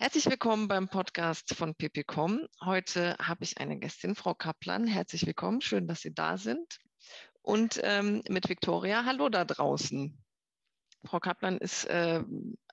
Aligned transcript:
Herzlich 0.00 0.26
willkommen 0.26 0.68
beim 0.68 0.88
Podcast 0.88 1.56
von 1.56 1.74
PPCom. 1.74 2.46
Heute 2.64 3.16
habe 3.20 3.42
ich 3.42 3.58
eine 3.58 3.80
Gästin, 3.80 4.14
Frau 4.14 4.32
Kaplan. 4.32 4.86
Herzlich 4.86 5.26
willkommen, 5.26 5.60
schön, 5.60 5.88
dass 5.88 6.02
Sie 6.02 6.14
da 6.14 6.38
sind. 6.38 6.78
Und 7.42 7.80
ähm, 7.82 8.22
mit 8.28 8.48
Viktoria, 8.48 9.04
hallo 9.04 9.28
da 9.28 9.44
draußen. 9.44 10.16
Frau 11.04 11.18
Kaplan 11.18 11.58
ist 11.58 11.84
äh, 11.86 12.22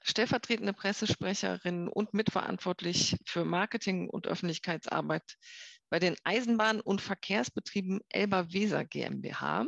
stellvertretende 0.04 0.74
Pressesprecherin 0.74 1.88
und 1.88 2.14
mitverantwortlich 2.14 3.18
für 3.26 3.44
Marketing 3.44 4.08
und 4.08 4.28
Öffentlichkeitsarbeit 4.28 5.24
bei 5.90 6.00
den 6.00 6.16
Eisenbahn- 6.24 6.82
und 6.82 7.02
Verkehrsbetrieben 7.02 8.02
Elba-Weser 8.10 8.86
GmbH, 8.86 9.66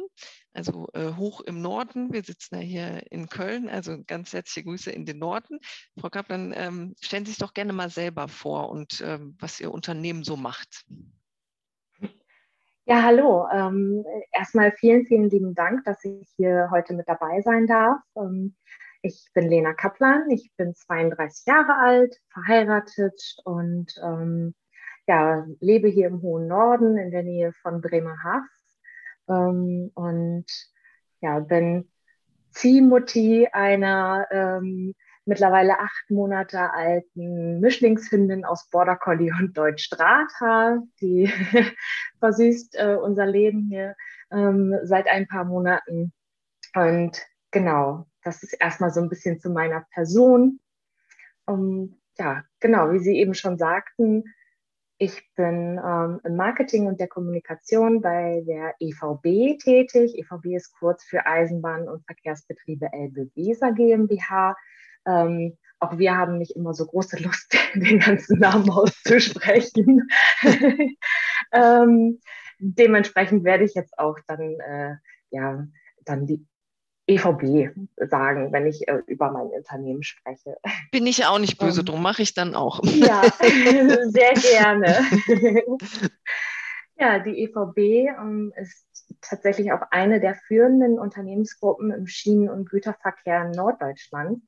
also 0.54 0.88
äh, 0.94 1.14
hoch 1.14 1.42
im 1.42 1.62
Norden. 1.62 2.12
Wir 2.12 2.24
sitzen 2.24 2.56
ja 2.56 2.62
hier 2.62 3.12
in 3.12 3.30
Köln, 3.30 3.70
also 3.70 3.98
ganz 4.06 4.34
herzliche 4.34 4.66
Grüße 4.66 4.92
in 4.92 5.06
den 5.06 5.20
Norden. 5.20 5.60
Frau 6.00 6.10
Kaplan, 6.10 6.54
ähm, 6.56 6.96
stellen 7.00 7.26
Sie 7.26 7.32
sich 7.32 7.40
doch 7.40 7.54
gerne 7.54 7.74
mal 7.74 7.90
selber 7.90 8.28
vor 8.28 8.70
und 8.70 9.02
ähm, 9.06 9.36
was 9.40 9.60
Ihr 9.60 9.72
Unternehmen 9.72 10.24
so 10.24 10.36
macht. 10.36 10.86
Ja, 12.86 13.04
hallo. 13.04 13.48
Ähm, 13.52 14.06
erstmal 14.32 14.72
vielen, 14.72 15.06
vielen 15.06 15.30
lieben 15.30 15.54
Dank, 15.54 15.84
dass 15.84 16.06
ich 16.06 16.30
hier 16.38 16.70
heute 16.72 16.94
mit 16.94 17.10
dabei 17.10 17.42
sein 17.42 17.68
darf. 17.68 18.00
Ähm, 18.16 18.56
ich 19.02 19.30
bin 19.34 19.50
Lena 19.50 19.74
Kaplan, 19.74 20.30
ich 20.30 20.52
bin 20.56 20.74
32 20.74 21.46
Jahre 21.46 21.76
alt, 21.76 22.16
verheiratet 22.30 23.36
und 23.44 23.94
ähm, 24.02 24.56
ja, 25.08 25.46
lebe 25.60 25.88
hier 25.88 26.08
im 26.08 26.22
hohen 26.22 26.48
Norden 26.48 26.98
in 26.98 27.12
der 27.12 27.24
Nähe 27.24 27.54
von 27.54 27.82
Bremerhaven 27.82 28.48
ähm, 29.30 29.92
und 29.96 30.46
ja, 31.22 31.40
bin 31.40 31.90
Ziehmutti 32.52 33.48
einer 33.52 34.28
ähm, 34.32 34.94
mittlerweile 35.26 35.80
acht 35.80 36.10
Monate 36.10 36.74
alten 36.74 37.60
Mischlingshündin 37.60 38.46
aus 38.46 38.70
Border 38.70 38.96
Collie 38.96 39.32
und 39.40 39.58
Deutsch 39.58 39.84
Strata. 39.84 40.82
Die 41.02 41.32
versüßt 42.20 42.76
äh, 42.76 42.96
unser 42.96 43.26
Leben 43.26 43.68
hier 43.70 43.96
ähm, 44.32 44.76
seit 44.84 45.08
ein 45.08 45.28
paar 45.28 45.46
Monaten. 45.46 46.14
Und 46.76 47.22
genau, 47.52 48.08
das 48.24 48.44
ist 48.44 48.54
erstmal 48.54 48.92
so 48.92 49.02
ein 49.02 49.10
bisschen 49.10 49.40
zu 49.40 49.50
meiner 49.50 49.86
Person. 49.94 50.60
Um, 51.46 52.00
ja, 52.18 52.44
genau, 52.60 52.92
wie 52.92 53.00
Sie 53.00 53.18
eben 53.18 53.34
schon 53.34 53.58
sagten, 53.58 54.24
ich 55.00 55.30
bin 55.36 55.80
ähm, 55.84 56.20
im 56.24 56.36
Marketing 56.36 56.88
und 56.88 57.00
der 57.00 57.08
Kommunikation 57.08 58.02
bei 58.02 58.44
der 58.48 58.74
EVB 58.80 59.60
tätig. 59.60 60.18
EVB 60.18 60.56
ist 60.56 60.74
kurz 60.80 61.04
für 61.04 61.28
Eisenbahn- 61.28 61.88
und 61.88 62.06
Verkehrsbetriebe 62.06 62.88
Elbe 62.92 63.30
Weser 63.36 63.74
GmbH. 63.74 64.56
Ähm, 65.06 65.58
auch 65.80 66.00
wir 66.00 66.18
haben 66.18 66.40
nicht 66.40 66.56
immer 66.56 66.74
so 66.74 66.86
große 66.86 67.18
Lust, 67.24 67.56
den 67.76 68.00
ganzen 68.00 68.40
Namen 68.40 68.70
auszusprechen. 68.70 70.08
ähm, 71.52 72.20
dementsprechend 72.60 73.44
werde 73.44 73.66
ich 73.66 73.76
jetzt 73.76 74.00
auch 74.00 74.18
dann, 74.28 74.60
äh, 74.60 74.96
ja, 75.30 75.68
dann 76.06 76.26
die 76.26 76.46
EVB 77.08 77.74
sagen, 78.10 78.52
wenn 78.52 78.68
ich 78.68 78.88
äh, 78.88 79.02
über 79.08 79.32
mein 79.32 79.48
Unternehmen 79.48 80.04
spreche. 80.04 80.58
Bin 80.92 81.08
ich 81.08 81.26
auch 81.26 81.40
nicht 81.40 81.58
böse, 81.58 81.82
um, 81.82 81.86
drum 81.86 82.04
mache 82.04 82.22
ich 82.22 82.34
dann 82.34 82.54
auch. 82.54 82.84
Ja, 82.84 83.22
sehr 84.10 84.34
gerne. 84.34 85.06
ja, 86.98 87.20
die 87.20 87.44
EVB 87.44 88.20
um, 88.20 88.52
ist 88.58 88.86
tatsächlich 89.22 89.72
auch 89.72 89.82
eine 89.92 90.20
der 90.20 90.36
führenden 90.36 91.00
Unternehmensgruppen 91.00 91.92
im 91.92 92.08
Schienen- 92.08 92.50
und 92.50 92.70
Güterverkehr 92.70 93.46
in 93.46 93.52
Norddeutschland 93.52 94.42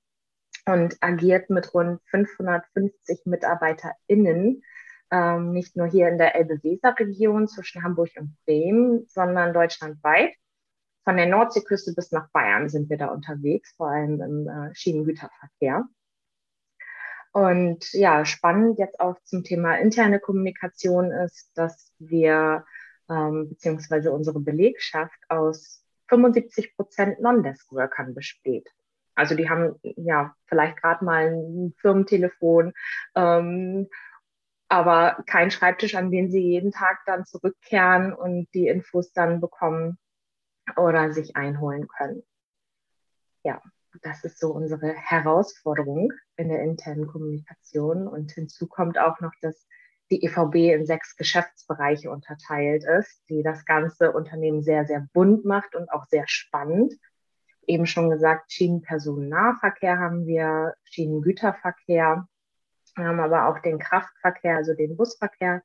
und 0.66 0.98
agiert 1.00 1.50
mit 1.50 1.74
rund 1.74 2.02
550 2.10 3.22
MitarbeiterInnen, 3.26 4.62
ähm, 5.12 5.52
nicht 5.52 5.75
nur 5.78 5.88
hier 5.88 6.09
in 6.09 6.18
der 6.18 6.36
Elbe-Weser-Region 6.36 7.48
zwischen 7.48 7.84
Hamburg 7.84 8.12
und 8.18 8.36
Bremen, 8.46 9.06
sondern 9.08 9.53
deutschlandweit 9.53 10.34
von 11.04 11.18
der 11.18 11.28
Nordseeküste 11.28 11.94
bis 11.94 12.12
nach 12.12 12.30
Bayern 12.32 12.70
sind 12.70 12.90
wir 12.90 12.98
da 12.98 13.08
unterwegs, 13.08 13.74
vor 13.78 13.90
allem 13.90 14.22
im 14.22 14.48
äh, 14.48 14.76
Schienengüterverkehr. 14.76 15.86
Und 17.32 17.92
ja, 17.94 18.26
spannend 18.26 18.80
jetzt 18.80 19.00
auch 19.00 19.16
zum 19.24 19.44
Thema 19.44 19.76
interne 19.76 20.20
Kommunikation 20.20 21.12
ist, 21.12 21.52
dass 21.56 21.94
wir 22.00 22.66
ähm, 23.10 23.50
beziehungsweise 23.50 24.12
unsere 24.12 24.40
Belegschaft 24.40 25.20
aus 25.30 25.84
75 26.08 26.76
Prozent 26.76 27.20
Non-Desk-Workern 27.22 28.16
besteht. 28.16 28.68
Also 29.16 29.36
die 29.36 29.50
haben 29.50 29.76
ja 29.84 30.34
vielleicht 30.46 30.81
gerade 30.81 31.04
mal 31.06 31.28
ein 31.28 31.74
Firmentelefon, 31.80 32.74
ähm, 33.16 33.88
aber 34.70 35.24
kein 35.26 35.52
Schreibtisch, 35.52 35.96
an 35.96 36.12
den 36.12 36.31
sie 36.31 36.42
jeden 36.42 36.72
Tag 36.72 37.00
dann 37.06 37.26
zurückkehren 37.26 38.14
und 38.14 38.48
die 38.54 38.68
Infos 38.68 39.12
dann 39.12 39.42
bekommen, 39.42 39.98
oder 40.78 41.13
sich 41.13 41.35
einholen 41.35 41.88
können. 41.88 42.24
Ja, 43.44 43.62
das 44.02 44.24
ist 44.24 44.40
so 44.40 44.52
unsere 44.52 44.94
Herausforderung 44.94 46.12
in 46.35 46.50
der 46.50 46.62
internen 46.62 47.07
Kommunikation. 47.07 48.07
Und 48.07 48.31
hinzu 48.31 48.68
kommt 48.68 48.97
auch 49.00 49.19
noch, 49.19 49.34
dass 49.41 49.68
die 50.12 50.24
EVB 50.24 50.74
in 50.74 50.85
sechs 50.85 51.16
Geschäftsbereiche 51.16 52.09
unterteilt 52.09 52.84
ist, 52.84 53.24
die 53.30 53.44
das 53.44 53.66
ganze 53.66 54.12
Unternehmen 54.12 54.62
sehr, 54.63 54.85
sehr 54.85 55.07
bunt 55.13 55.46
macht 55.46 55.75
und 55.75 55.91
auch 55.91 56.06
sehr 56.06 56.24
spannend. 56.28 56.94
Eben 57.68 57.86
schon 57.86 58.09
gesagt, 58.09 58.51
Schienenpersonennahverkehr 58.51 60.00
haben 60.00 60.25
wir, 60.25 60.74
Schienengüterverkehr, 60.86 62.28
wir 62.96 63.06
haben 63.06 63.19
aber 63.19 63.47
auch 63.47 63.59
den 63.59 63.78
Kraftverkehr, 63.78 64.57
also 64.57 64.74
den 64.74 64.97
Busverkehr, 64.97 65.62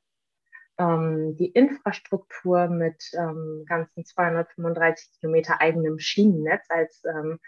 ähm, 0.78 1.36
die 1.36 1.50
Infrastruktur 1.50 2.68
mit 2.68 3.02
ähm, 3.14 3.64
ganzen 3.66 4.04
235 4.04 5.20
Kilometer 5.20 5.60
eigenem 5.60 5.98
Schienennetz. 5.98 6.66
Als 6.68 7.02
ähm, 7.04 7.38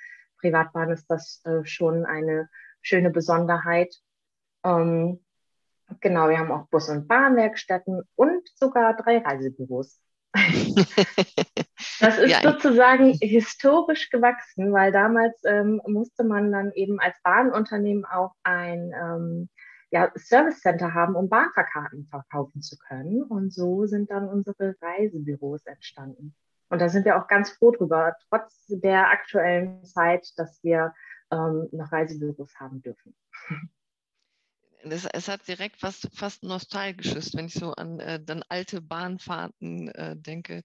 Privatbahn 0.40 0.90
ist 0.90 1.06
das 1.10 1.42
äh, 1.44 1.64
schon 1.64 2.04
eine 2.04 2.48
schöne 2.82 3.10
Besonderheit. 3.10 3.94
Ähm, 4.64 5.24
genau, 6.00 6.28
wir 6.28 6.38
haben 6.38 6.52
auch 6.52 6.68
Bus- 6.68 6.88
und 6.88 7.08
Bahnwerkstätten 7.08 8.02
und 8.14 8.48
sogar 8.54 8.96
drei 8.96 9.18
Reisebüros. 9.18 10.00
Das 12.00 12.18
ist 12.18 12.30
ja. 12.30 12.42
sozusagen 12.42 13.12
historisch 13.20 14.10
gewachsen, 14.10 14.72
weil 14.72 14.92
damals 14.92 15.42
ähm, 15.44 15.80
musste 15.86 16.24
man 16.24 16.52
dann 16.52 16.72
eben 16.72 17.00
als 17.00 17.16
Bahnunternehmen 17.22 18.04
auch 18.04 18.32
ein 18.42 18.92
ähm, 18.94 19.48
ja, 19.90 20.10
Service 20.16 20.60
Center 20.60 20.94
haben, 20.94 21.14
um 21.14 21.28
Bahnfahrkarten 21.28 22.06
verkaufen 22.06 22.60
zu 22.60 22.76
können. 22.76 23.22
Und 23.22 23.52
so 23.52 23.86
sind 23.86 24.10
dann 24.10 24.28
unsere 24.28 24.74
Reisebüros 24.80 25.64
entstanden. 25.66 26.34
Und 26.68 26.80
da 26.80 26.88
sind 26.88 27.04
wir 27.04 27.16
auch 27.16 27.28
ganz 27.28 27.50
froh 27.50 27.70
drüber, 27.70 28.16
trotz 28.28 28.64
der 28.68 29.10
aktuellen 29.10 29.84
Zeit, 29.84 30.28
dass 30.36 30.62
wir 30.64 30.92
ähm, 31.30 31.68
noch 31.72 31.92
Reisebüros 31.92 32.54
haben 32.58 32.82
dürfen. 32.82 33.14
Es, 34.88 35.04
es, 35.04 35.26
hat 35.26 35.48
direkt 35.48 35.80
fast, 35.80 36.08
fast 36.14 36.44
nostalgisches, 36.44 37.34
wenn 37.34 37.46
ich 37.46 37.54
so 37.54 37.72
an 37.72 37.98
äh, 37.98 38.22
dann 38.22 38.44
alte 38.48 38.80
Bahnfahrten 38.80 39.88
äh, 39.88 40.16
denke. 40.16 40.62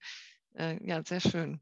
Äh, 0.54 0.78
ja, 0.86 1.02
sehr 1.04 1.18
schön. 1.18 1.60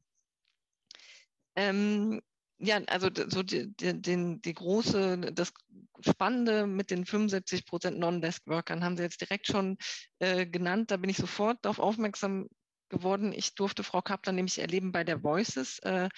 Ähm, 1.57 2.21
ja, 2.61 2.81
also 2.87 3.09
so 3.29 3.43
die, 3.43 3.75
die, 3.77 4.01
die, 4.01 4.41
die, 4.41 4.55
große, 4.55 5.33
das 5.33 5.53
Spannende 6.01 6.67
mit 6.67 6.91
den 6.91 7.07
75 7.07 7.67
Prozent 7.67 7.99
Non-Desk-Workern 7.99 8.85
haben 8.85 8.97
Sie 8.97 9.03
jetzt 9.03 9.21
direkt 9.21 9.47
schon 9.47 9.77
äh, 10.19 10.47
genannt. 10.47 10.91
Da 10.91 10.97
bin 10.97 11.11
ich 11.11 11.17
sofort 11.17 11.59
darauf 11.63 11.79
aufmerksam 11.79 12.49
geworden. 12.89 13.33
Ich 13.33 13.55
durfte 13.55 13.83
Frau 13.83 14.03
Kaplan 14.03 14.35
nämlich 14.35 14.59
erleben 14.59 14.93
bei 14.93 15.05
der 15.05 15.23
Voices. 15.23 15.79
Äh, 15.81 16.09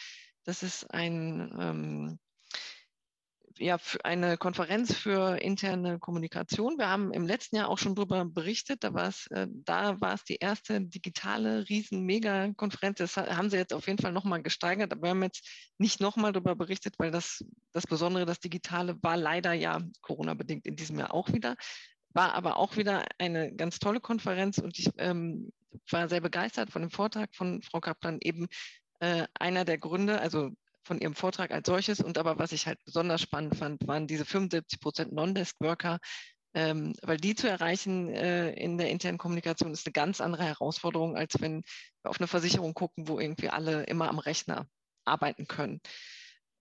das 0.44 0.62
ist 0.62 0.84
ein 0.92 1.54
ähm, 1.58 2.18
ja, 3.58 3.78
eine 4.04 4.36
Konferenz 4.36 4.94
für 4.94 5.36
interne 5.40 5.98
Kommunikation. 5.98 6.78
Wir 6.78 6.88
haben 6.88 7.12
im 7.12 7.26
letzten 7.26 7.56
Jahr 7.56 7.68
auch 7.68 7.78
schon 7.78 7.94
darüber 7.94 8.24
berichtet. 8.24 8.84
Da 8.84 8.94
war 8.94 9.08
es, 9.08 9.26
äh, 9.28 9.46
da 9.50 10.00
war 10.00 10.14
es 10.14 10.24
die 10.24 10.36
erste 10.36 10.80
digitale 10.80 11.68
Riesen-Mega-Konferenz. 11.68 12.98
Das 12.98 13.16
haben 13.16 13.50
sie 13.50 13.56
jetzt 13.56 13.72
auf 13.72 13.86
jeden 13.86 14.00
Fall 14.00 14.12
nochmal 14.12 14.42
gesteigert. 14.42 14.92
Aber 14.92 15.02
wir 15.02 15.10
haben 15.10 15.22
jetzt 15.22 15.46
nicht 15.78 16.00
nochmal 16.00 16.32
darüber 16.32 16.54
berichtet, 16.54 16.94
weil 16.98 17.10
das, 17.10 17.44
das 17.72 17.86
Besondere, 17.86 18.26
das 18.26 18.40
Digitale 18.40 18.96
war 19.02 19.16
leider 19.16 19.52
ja 19.52 19.80
Corona-bedingt 20.00 20.66
in 20.66 20.76
diesem 20.76 20.98
Jahr 20.98 21.14
auch 21.14 21.32
wieder. 21.32 21.56
War 22.14 22.34
aber 22.34 22.56
auch 22.56 22.76
wieder 22.76 23.04
eine 23.18 23.54
ganz 23.54 23.78
tolle 23.78 24.00
Konferenz 24.00 24.58
und 24.58 24.78
ich 24.78 24.90
ähm, 24.98 25.52
war 25.90 26.08
sehr 26.08 26.20
begeistert 26.20 26.70
von 26.70 26.82
dem 26.82 26.90
Vortrag 26.90 27.34
von 27.34 27.62
Frau 27.62 27.80
Kaplan 27.80 28.18
eben 28.20 28.48
äh, 29.00 29.26
einer 29.34 29.64
der 29.64 29.78
Gründe, 29.78 30.20
also 30.20 30.50
von 30.84 31.00
ihrem 31.00 31.14
Vortrag 31.14 31.50
als 31.50 31.66
solches. 31.66 32.00
Und 32.00 32.18
aber 32.18 32.38
was 32.38 32.52
ich 32.52 32.66
halt 32.66 32.78
besonders 32.84 33.20
spannend 33.20 33.56
fand, 33.56 33.86
waren 33.86 34.06
diese 34.06 34.24
75 34.24 34.80
Prozent 34.80 35.12
Non-Desk-Worker, 35.12 35.98
ähm, 36.54 36.94
weil 37.02 37.16
die 37.16 37.34
zu 37.34 37.48
erreichen 37.48 38.08
äh, 38.10 38.52
in 38.52 38.78
der 38.78 38.90
internen 38.90 39.18
Kommunikation 39.18 39.72
ist 39.72 39.86
eine 39.86 39.92
ganz 39.92 40.20
andere 40.20 40.44
Herausforderung, 40.44 41.16
als 41.16 41.40
wenn 41.40 41.62
wir 42.02 42.10
auf 42.10 42.20
eine 42.20 42.26
Versicherung 42.26 42.74
gucken, 42.74 43.08
wo 43.08 43.18
irgendwie 43.18 43.48
alle 43.48 43.84
immer 43.84 44.08
am 44.08 44.18
Rechner 44.18 44.66
arbeiten 45.04 45.46
können. 45.46 45.80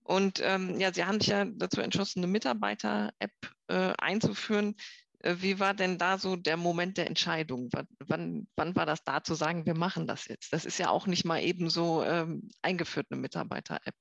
Und 0.04 0.40
ähm, 0.42 0.80
ja, 0.80 0.92
Sie 0.92 1.04
haben 1.04 1.20
sich 1.20 1.28
ja 1.28 1.44
dazu 1.44 1.80
entschlossen, 1.80 2.20
eine 2.20 2.26
Mitarbeiter-App 2.26 3.32
äh, 3.68 3.92
einzuführen, 3.98 4.74
äh, 5.22 5.36
wie 5.38 5.58
war 5.60 5.74
denn 5.74 5.98
da 5.98 6.18
so 6.18 6.36
der 6.36 6.56
Moment 6.56 6.98
der 6.98 7.06
Entscheidung? 7.06 7.68
Wann, 7.72 7.86
wann, 8.06 8.48
wann, 8.56 8.76
war 8.76 8.86
das 8.86 9.04
da 9.04 9.22
zu 9.22 9.34
sagen, 9.34 9.66
wir 9.66 9.74
machen 9.76 10.06
das 10.06 10.26
jetzt? 10.28 10.52
Das 10.52 10.64
ist 10.64 10.78
ja 10.78 10.90
auch 10.90 11.06
nicht 11.06 11.24
mal 11.24 11.42
eben 11.42 11.70
so 11.70 12.02
ähm, 12.04 12.48
eingeführt, 12.62 13.06
eine 13.10 13.20
Mitarbeiter-App. 13.20 13.94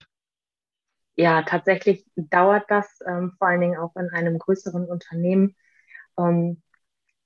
Ja, 1.16 1.44
tatsächlich 1.44 2.06
dauert 2.16 2.66
das 2.70 3.00
ähm, 3.06 3.34
vor 3.38 3.48
allen 3.48 3.62
Dingen 3.62 3.78
auch 3.78 3.96
in 3.96 4.10
einem 4.12 4.40
größeren 4.40 4.86
Unternehmen, 4.86 5.56
ähm, 6.18 6.62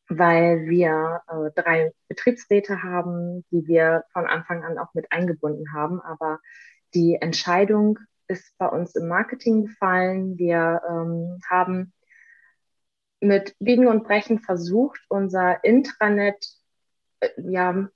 weil 0.09 0.67
wir 0.67 1.21
äh, 1.27 1.51
drei 1.61 1.93
Betriebsräte 2.07 2.83
haben, 2.83 3.45
die 3.51 3.67
wir 3.67 4.03
von 4.13 4.25
Anfang 4.27 4.63
an 4.63 4.77
auch 4.79 4.93
mit 4.93 5.11
eingebunden 5.11 5.73
haben. 5.73 6.01
Aber 6.01 6.39
die 6.93 7.15
Entscheidung 7.21 7.99
ist 8.27 8.57
bei 8.57 8.67
uns 8.67 8.95
im 8.95 9.07
Marketing 9.07 9.67
gefallen. 9.67 10.37
Wir 10.37 10.81
ähm, 10.89 11.39
haben 11.49 11.93
mit 13.21 13.55
Biegen 13.59 13.87
und 13.87 14.03
Brechen 14.03 14.39
versucht, 14.39 14.99
unser 15.09 15.63
Intranet 15.63 16.45
äh, 17.21 17.29
ja, 17.37 17.87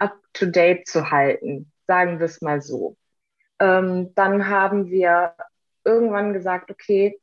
up 0.00 0.18
to 0.34 0.46
date 0.46 0.86
zu 0.86 1.10
halten, 1.10 1.72
sagen 1.86 2.18
wir 2.18 2.26
es 2.26 2.42
mal 2.42 2.60
so. 2.62 2.97
Ähm, 3.60 4.14
dann 4.14 4.48
haben 4.48 4.90
wir 4.90 5.34
irgendwann 5.84 6.32
gesagt, 6.32 6.70
okay, 6.70 7.20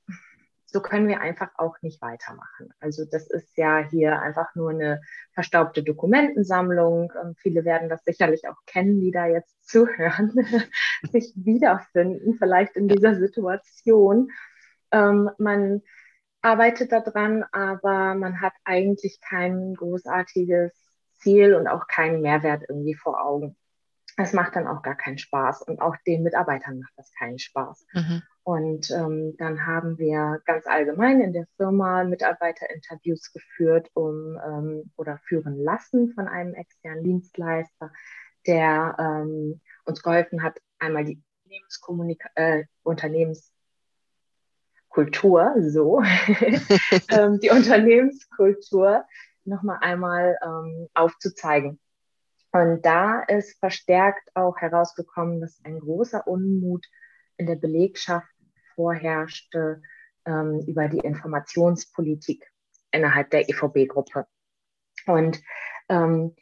so 0.75 0.81
können 0.81 1.07
wir 1.07 1.21
einfach 1.21 1.51
auch 1.57 1.81
nicht 1.81 2.01
weitermachen. 2.01 2.73
Also 2.81 3.05
das 3.05 3.27
ist 3.27 3.57
ja 3.57 3.77
hier 3.77 4.21
einfach 4.21 4.55
nur 4.55 4.71
eine 4.71 4.99
verstaubte 5.33 5.83
Dokumentensammlung. 5.83 7.13
Ähm, 7.21 7.35
viele 7.37 7.63
werden 7.63 7.87
das 7.87 8.03
sicherlich 8.03 8.49
auch 8.49 8.57
kennen, 8.65 8.99
die 8.99 9.11
da 9.11 9.25
jetzt 9.25 9.55
zuhören, 9.65 10.33
sich 11.11 11.31
wiederfinden, 11.35 12.33
vielleicht 12.37 12.75
in 12.75 12.89
dieser 12.89 13.15
Situation. 13.15 14.31
Ähm, 14.91 15.29
man 15.37 15.81
arbeitet 16.41 16.91
daran, 16.91 17.45
aber 17.53 18.15
man 18.15 18.41
hat 18.41 18.53
eigentlich 18.65 19.21
kein 19.21 19.75
großartiges 19.75 20.73
Ziel 21.13 21.55
und 21.55 21.67
auch 21.67 21.87
keinen 21.87 22.21
Mehrwert 22.21 22.63
irgendwie 22.67 22.95
vor 22.95 23.23
Augen. 23.25 23.55
Das 24.17 24.31
macht 24.31 24.55
dann 24.55 24.67
auch 24.67 24.81
gar 24.81 24.95
keinen 24.95 25.17
Spaß 25.17 25.63
und 25.63 25.81
auch 25.81 25.95
den 26.07 26.23
Mitarbeitern 26.23 26.79
macht 26.79 26.93
das 26.95 27.11
keinen 27.11 27.37
Spaß. 27.37 27.85
Mhm. 27.93 28.21
Und 28.43 28.91
ähm, 28.91 29.35
dann 29.37 29.65
haben 29.65 29.97
wir 29.97 30.41
ganz 30.45 30.67
allgemein 30.67 31.19
in 31.19 31.33
der 31.33 31.47
Firma 31.57 32.03
Mitarbeiterinterviews 32.03 33.33
geführt, 33.33 33.89
um 33.93 34.39
ähm, 34.45 34.91
oder 34.95 35.17
führen 35.17 35.57
lassen 35.57 36.13
von 36.13 36.27
einem 36.27 36.53
externen 36.53 37.03
Dienstleister, 37.03 37.91
der 38.47 38.95
ähm, 38.99 39.61
uns 39.83 40.01
geholfen 40.01 40.43
hat, 40.43 40.59
einmal 40.79 41.03
die 41.05 41.21
Unternehmenskommunika 41.43 42.29
äh, 42.35 42.65
Unternehmens 42.83 43.51
Kultur, 44.89 45.55
so, 45.59 46.01
ähm, 47.09 47.39
die 47.41 47.49
Unternehmenskultur 47.49 49.03
nochmal 49.43 49.79
einmal 49.81 50.37
ähm, 50.43 50.87
aufzuzeigen. 50.93 51.79
Und 52.55 52.85
da 52.85 53.19
ist 53.19 53.59
verstärkt 53.59 54.33
auch 54.33 54.55
herausgekommen, 54.55 55.41
dass 55.41 55.59
ein 55.65 55.77
großer 55.77 56.25
Unmut 56.25 56.85
in 57.35 57.47
der 57.47 57.57
Belegschaft 57.57 58.33
vorherrschte 58.75 59.81
ähm, 60.23 60.63
über 60.65 60.87
die 60.87 60.99
Informationspolitik 60.99 62.49
innerhalb 62.91 63.29
der 63.31 63.49
EVB-Gruppe. 63.49 64.25
Und 65.05 65.41
ähm, 65.89 66.33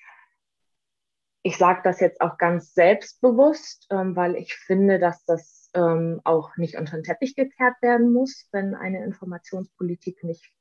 ich 1.41 1.57
sage 1.57 1.81
das 1.83 1.99
jetzt 1.99 2.21
auch 2.21 2.37
ganz 2.37 2.75
selbstbewusst, 2.75 3.87
ähm, 3.89 4.15
weil 4.15 4.35
ich 4.35 4.53
finde, 4.53 4.99
dass 4.99 5.25
das 5.25 5.71
ähm, 5.73 6.21
auch 6.25 6.55
nicht 6.57 6.77
unter 6.77 6.95
den 6.95 7.03
Teppich 7.03 7.35
gekehrt 7.35 7.81
werden 7.81 8.13
muss, 8.13 8.47
wenn 8.51 8.75
eine 8.75 9.03
Informationspolitik 9.03 10.23
nicht 10.23 10.53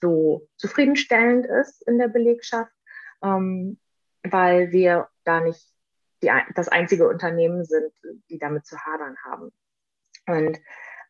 so 0.00 0.48
zufriedenstellend 0.56 1.46
ist 1.46 1.82
in 1.82 1.98
der 1.98 2.06
Belegschaft, 2.06 2.70
ähm, 3.20 3.80
weil 4.24 4.72
wir 4.72 5.08
da 5.24 5.40
nicht 5.40 5.66
die, 6.22 6.30
das 6.54 6.68
einzige 6.68 7.08
Unternehmen 7.08 7.64
sind, 7.64 7.92
die 8.30 8.38
damit 8.38 8.66
zu 8.66 8.78
hadern 8.78 9.16
haben. 9.24 9.52
Und 10.26 10.58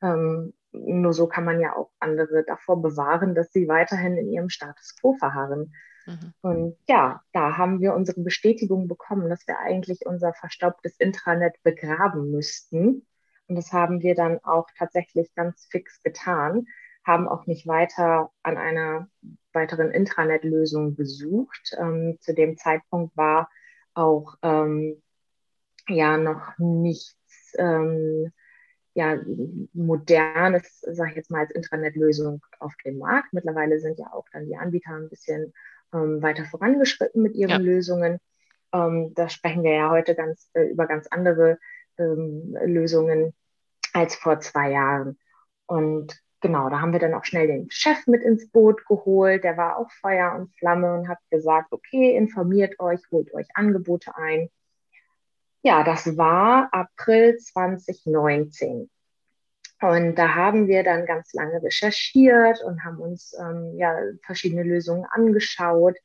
ähm, 0.02 0.55
nur 0.72 1.12
so 1.12 1.28
kann 1.28 1.44
man 1.44 1.61
ja 1.61 1.76
auch 1.76 1.90
andere 2.00 2.44
davor 2.44 2.82
bewahren, 2.82 3.34
dass 3.34 3.52
sie 3.52 3.69
weiterhin 3.69 4.16
in 4.16 4.31
ihrem 4.31 4.49
Status 4.49 4.96
quo 5.00 5.14
verharren. 5.14 5.72
Mhm. 6.06 6.34
Und 6.43 6.76
ja, 6.88 7.22
da 7.32 7.56
haben 7.56 7.81
wir 7.81 7.94
unsere 7.94 8.20
Bestätigung 8.20 8.88
bekommen, 8.88 9.31
dass 9.31 9.46
wir 9.46 9.58
eigentlich 9.60 10.05
unser 10.05 10.34
verstaubtes 10.34 10.96
Intranet 10.99 11.55
begraben 11.62 12.31
müssten 12.31 13.06
und 13.46 13.56
das 13.56 13.72
haben 13.72 14.02
wir 14.02 14.14
dann 14.14 14.38
auch 14.43 14.69
tatsächlich 14.76 15.34
ganz 15.34 15.67
fix 15.70 16.02
getan, 16.02 16.67
haben 17.05 17.28
auch 17.28 17.46
nicht 17.46 17.67
weiter 17.67 18.31
an 18.43 18.56
einer 18.56 19.08
weiteren 19.55 19.91
Intranet-Lösung 19.91 20.97
gesucht. 20.97 21.77
Ähm, 21.79 22.19
zu 22.21 22.35
dem 22.35 22.56
Zeitpunkt 22.56 23.17
war 23.17 23.51
auch 23.95 24.37
ähm, 24.43 25.03
ja 25.89 26.17
noch 26.17 26.59
nichts 26.59 27.55
ähm, 27.59 28.33
ja, 28.95 29.19
modernes, 29.73 30.81
sage 30.81 31.11
ich 31.11 31.17
jetzt 31.17 31.31
mal, 31.31 31.41
als 31.41 31.51
Intranet-Lösung 31.51 32.45
auf 32.61 32.73
dem 32.85 32.99
Markt. 32.99 33.33
Mittlerweile 33.33 33.81
sind 33.81 33.99
ja 33.99 34.12
auch 34.12 34.27
dann 34.33 34.47
die 34.47 34.56
Anbieter 34.56 34.93
ein 34.93 35.09
bisschen 35.09 35.53
ähm, 35.93 36.23
weiter 36.23 36.45
vorangeschritten 36.45 37.23
mit 37.23 37.35
ihren 37.35 37.51
ja. 37.51 37.56
Lösungen. 37.56 38.21
Ähm, 38.73 39.12
da 39.15 39.29
sprechen 39.29 39.65
wir 39.65 39.73
ja 39.73 39.91
heute 39.91 40.15
ganz 40.15 40.49
äh, 40.55 40.65
über 40.65 40.87
ganz 40.87 41.09
andere 41.09 41.59
ähm, 41.99 42.56
Lösungen 42.65 43.35
als 43.93 44.15
vor 44.15 44.41
zwei 44.41 44.71
Jahren. 44.71 45.19
Und 45.67 46.21
genau, 46.44 46.69
da 46.69 46.82
haben 46.82 46.93
wir 46.93 47.00
dann 47.00 47.14
auch 47.14 47.25
schnell 47.25 47.46
den 47.46 47.70
Chef 47.70 48.06
mit 48.06 48.23
ins 48.23 48.50
Boot 48.50 48.85
geholt. 48.87 49.44
Der 49.44 49.56
war 49.56 49.79
auch 49.79 49.91
Feuer 49.91 50.35
und 50.35 50.55
Flamme 50.58 50.93
und 50.93 51.08
hat 51.08 51.19
gesagt, 51.31 51.73
okay, 51.73 52.14
informiert 52.14 52.79
euch, 52.81 53.00
holt 53.11 53.32
euch 53.32 53.46
Angebote 53.55 54.14
ein. 54.14 54.50
Ja, 55.62 55.82
das 55.82 56.19
war 56.19 56.69
April 56.73 57.38
2019. 57.38 58.91
Und 59.81 60.14
da 60.17 60.35
haben 60.35 60.69
wir 60.69 60.85
dann 60.85 61.06
ganz 61.06 61.32
lange 61.32 61.62
recherchiert 61.62 62.62
und 62.62 62.85
haben 62.85 62.99
uns 62.99 63.35
ähm, 63.41 63.73
ja, 63.79 63.96
verschiedene 64.23 64.64
Lösungen 64.64 65.06
angeschaut 65.06 65.96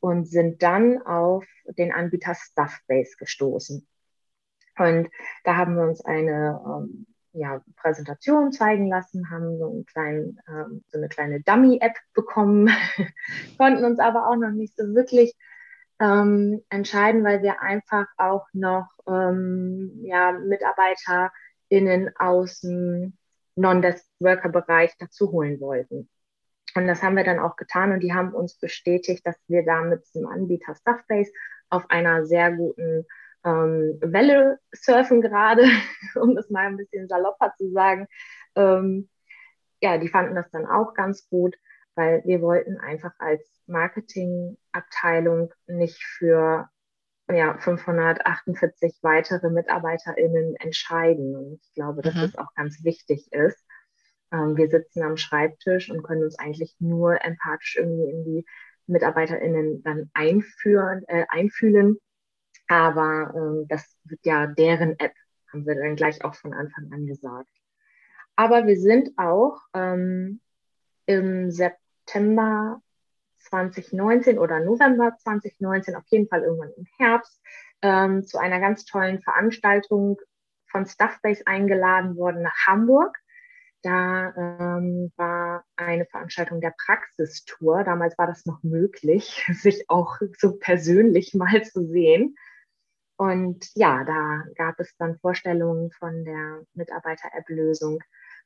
und 0.00 0.26
sind 0.26 0.62
dann 0.62 1.00
auf 1.00 1.46
den 1.78 1.92
Anbieter 1.92 2.34
Stuffbase 2.34 3.16
gestoßen. 3.18 3.88
Und 4.76 5.08
da 5.44 5.56
haben 5.56 5.76
wir 5.76 5.84
uns 5.84 6.04
eine 6.04 6.60
ähm, 6.66 7.06
ja, 7.38 7.62
Präsentation 7.76 8.52
zeigen 8.52 8.88
lassen, 8.88 9.30
haben 9.30 9.58
so, 9.58 9.70
einen 9.70 9.86
kleinen, 9.86 10.40
ähm, 10.48 10.84
so 10.88 10.98
eine 10.98 11.08
kleine 11.08 11.40
Dummy-App 11.40 11.96
bekommen, 12.14 12.68
konnten 13.58 13.84
uns 13.84 13.98
aber 14.00 14.28
auch 14.28 14.36
noch 14.36 14.50
nicht 14.50 14.76
so 14.76 14.94
wirklich 14.94 15.34
ähm, 16.00 16.62
entscheiden, 16.68 17.24
weil 17.24 17.42
wir 17.42 17.60
einfach 17.60 18.06
auch 18.16 18.46
noch 18.52 18.88
ähm, 19.06 20.00
ja, 20.02 20.32
MitarbeiterInnen 20.32 22.10
aus 22.18 22.60
dem 22.60 23.14
Non-Desk-Worker-Bereich 23.56 24.96
dazu 24.98 25.32
holen 25.32 25.60
wollten. 25.60 26.08
Und 26.74 26.86
das 26.86 27.02
haben 27.02 27.16
wir 27.16 27.24
dann 27.24 27.40
auch 27.40 27.56
getan 27.56 27.92
und 27.92 28.00
die 28.00 28.12
haben 28.12 28.32
uns 28.32 28.58
bestätigt, 28.58 29.26
dass 29.26 29.36
wir 29.48 29.64
da 29.64 29.82
mit 29.82 30.04
dem 30.14 30.26
Anbieter 30.26 30.74
Stuffbase 30.74 31.32
auf 31.70 31.90
einer 31.90 32.26
sehr 32.26 32.52
guten 32.52 33.06
ähm, 33.44 33.98
Welle 34.00 34.58
surfen 34.72 35.20
gerade, 35.20 35.64
um 36.16 36.34
das 36.34 36.50
mal 36.50 36.66
ein 36.66 36.76
bisschen 36.76 37.08
salopper 37.08 37.54
zu 37.56 37.70
sagen. 37.70 38.06
Ähm, 38.54 39.08
ja, 39.80 39.98
die 39.98 40.08
fanden 40.08 40.34
das 40.34 40.50
dann 40.50 40.66
auch 40.66 40.94
ganz 40.94 41.28
gut, 41.28 41.56
weil 41.94 42.22
wir 42.24 42.40
wollten 42.40 42.78
einfach 42.78 43.12
als 43.18 43.62
Marketingabteilung 43.66 45.52
nicht 45.66 46.02
für 46.02 46.68
ja, 47.30 47.58
548 47.58 48.98
weitere 49.02 49.50
MitarbeiterInnen 49.50 50.56
entscheiden. 50.56 51.36
Und 51.36 51.60
ich 51.62 51.74
glaube, 51.74 52.02
dass 52.02 52.14
mhm. 52.14 52.20
das 52.20 52.38
auch 52.38 52.54
ganz 52.54 52.82
wichtig 52.84 53.32
ist. 53.32 53.62
Ähm, 54.32 54.56
wir 54.56 54.68
sitzen 54.68 55.02
am 55.02 55.16
Schreibtisch 55.16 55.90
und 55.90 56.02
können 56.02 56.24
uns 56.24 56.38
eigentlich 56.38 56.74
nur 56.78 57.22
empathisch 57.24 57.76
irgendwie 57.76 58.10
in 58.10 58.24
die 58.24 58.46
MitarbeiterInnen 58.86 59.82
dann 59.82 60.10
einführen, 60.14 61.04
äh, 61.08 61.26
einfühlen 61.28 61.98
aber 62.68 63.32
ähm, 63.34 63.66
das 63.68 63.96
wird 64.04 64.24
ja 64.24 64.46
deren 64.46 64.98
App, 64.98 65.14
haben 65.52 65.66
wir 65.66 65.74
dann 65.74 65.96
gleich 65.96 66.24
auch 66.24 66.34
von 66.34 66.52
Anfang 66.52 66.92
an 66.92 67.06
gesagt. 67.06 67.50
Aber 68.36 68.66
wir 68.66 68.78
sind 68.78 69.18
auch 69.18 69.60
ähm, 69.74 70.40
im 71.06 71.50
September 71.50 72.80
2019 73.38 74.38
oder 74.38 74.60
November 74.60 75.16
2019, 75.18 75.96
auf 75.96 76.04
jeden 76.08 76.28
Fall 76.28 76.42
irgendwann 76.42 76.72
im 76.76 76.86
Herbst, 76.98 77.42
ähm, 77.82 78.24
zu 78.24 78.38
einer 78.38 78.60
ganz 78.60 78.84
tollen 78.84 79.22
Veranstaltung 79.22 80.20
von 80.66 80.86
Stuffbase 80.86 81.46
eingeladen 81.46 82.16
worden 82.16 82.42
nach 82.42 82.66
Hamburg. 82.66 83.16
Da 83.82 84.34
ähm, 84.36 85.12
war 85.16 85.64
eine 85.76 86.04
Veranstaltung 86.06 86.60
der 86.60 86.74
Praxistour. 86.84 87.84
Damals 87.84 88.18
war 88.18 88.26
das 88.26 88.44
noch 88.44 88.62
möglich, 88.62 89.46
sich 89.52 89.88
auch 89.88 90.18
so 90.36 90.58
persönlich 90.58 91.34
mal 91.34 91.62
zu 91.64 91.86
sehen. 91.86 92.36
Und 93.18 93.68
ja, 93.74 94.04
da 94.04 94.44
gab 94.54 94.78
es 94.78 94.96
dann 94.96 95.18
Vorstellungen 95.18 95.90
von 95.90 96.24
der 96.24 96.64
Mitarbeiter-App-Lösung 96.74 97.98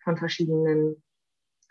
von 0.02 0.16
verschiedenen 0.16 1.02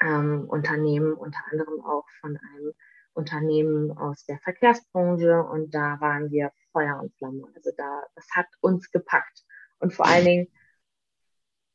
ähm, 0.03 0.45
Unternehmen, 0.47 1.13
unter 1.13 1.39
anderem 1.51 1.83
auch 1.83 2.05
von 2.19 2.37
einem 2.37 2.73
Unternehmen 3.13 3.97
aus 3.97 4.23
der 4.25 4.37
Verkehrsbranche 4.39 5.43
und 5.43 5.73
da 5.73 5.99
waren 5.99 6.29
wir 6.29 6.51
Feuer 6.71 6.99
und 7.01 7.11
Flamme. 7.17 7.47
Also 7.55 7.71
da, 7.75 8.03
das 8.13 8.27
hat 8.35 8.45
uns 8.61 8.91
gepackt. 8.91 9.45
Und 9.79 9.95
vor 9.95 10.05
allen 10.05 10.25
Dingen, 10.25 10.47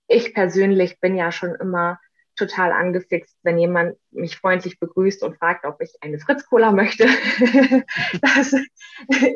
ich 0.07 0.33
persönlich 0.33 1.01
bin 1.01 1.17
ja 1.17 1.33
schon 1.33 1.57
immer 1.57 1.99
total 2.37 2.73
angefixt, 2.73 3.37
wenn 3.43 3.59
jemand 3.59 3.97
mich 4.11 4.37
freundlich 4.37 4.79
begrüßt 4.79 5.23
und 5.23 5.37
fragt, 5.39 5.65
ob 5.65 5.81
ich 5.81 5.97
eine 6.01 6.19
Fritz-Cola 6.19 6.73
möchte. 6.73 7.05
das 8.23 8.53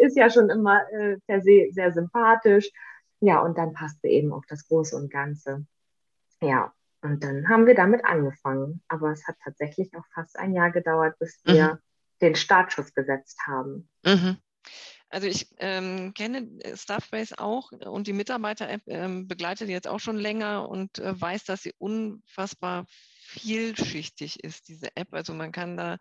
ist 0.01 0.17
ja 0.17 0.31
schon 0.31 0.51
immer 0.51 0.83
äh, 0.93 1.17
per 1.27 1.41
se 1.41 1.69
sehr 1.71 1.93
sympathisch. 1.93 2.71
Ja, 3.21 3.41
und 3.41 3.59
dann 3.59 3.73
passte 3.73 4.09
eben 4.09 4.33
auch 4.33 4.45
das 4.49 4.67
Große 4.69 4.97
und 4.97 5.11
Ganze. 5.11 5.67
Ja, 6.41 6.73
und 7.03 7.25
dann 7.25 7.49
haben 7.49 7.67
wir 7.67 7.75
damit 7.75 8.05
angefangen. 8.05 8.83
Aber 8.89 9.11
es 9.13 9.27
hat 9.27 9.37
tatsächlich 9.43 9.95
auch 9.97 10.07
fast 10.15 10.39
ein 10.39 10.55
Jahr 10.55 10.71
gedauert, 10.71 11.19
bis 11.19 11.41
wir 11.45 11.75
mhm. 11.75 11.79
den 12.21 12.35
Startschuss 12.35 12.95
gesetzt 12.95 13.39
haben. 13.47 13.89
Mhm. 14.05 14.37
Also 15.11 15.27
ich 15.27 15.49
ähm, 15.59 16.15
kenne 16.15 16.49
äh, 16.63 16.77
Staffbase 16.77 17.39
auch 17.39 17.73
und 17.73 18.07
die 18.07 18.13
Mitarbeiter-App 18.13 18.83
ähm, 18.87 19.27
begleitet 19.27 19.69
jetzt 19.69 19.89
auch 19.89 19.99
schon 19.99 20.17
länger 20.17 20.69
und 20.69 20.99
äh, 21.01 21.21
weiß, 21.21 21.45
dass 21.45 21.63
sie 21.63 21.75
unfassbar 21.79 22.87
vielschichtig 23.23 24.43
ist, 24.43 24.69
diese 24.69 24.97
App. 24.97 25.13
Also 25.13 25.35
man 25.35 25.51
kann 25.51 25.77
da 25.77 25.99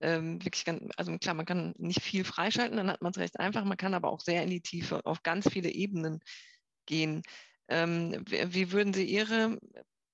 ähm, 0.00 0.42
wirklich 0.44 0.64
ganz, 0.64 0.82
also 0.96 1.16
klar, 1.18 1.34
man 1.34 1.46
kann 1.46 1.74
nicht 1.76 2.02
viel 2.02 2.24
freischalten, 2.24 2.76
dann 2.76 2.90
hat 2.90 3.02
man 3.02 3.12
es 3.12 3.18
recht 3.18 3.38
einfach, 3.40 3.64
man 3.64 3.76
kann 3.76 3.94
aber 3.94 4.10
auch 4.10 4.20
sehr 4.20 4.42
in 4.42 4.50
die 4.50 4.60
Tiefe 4.60 5.04
auf 5.06 5.22
ganz 5.22 5.48
viele 5.48 5.70
Ebenen 5.70 6.20
gehen. 6.86 7.22
Ähm, 7.68 8.24
wie, 8.28 8.72
würden 8.72 8.94
Sie 8.94 9.04
Ihre 9.04 9.58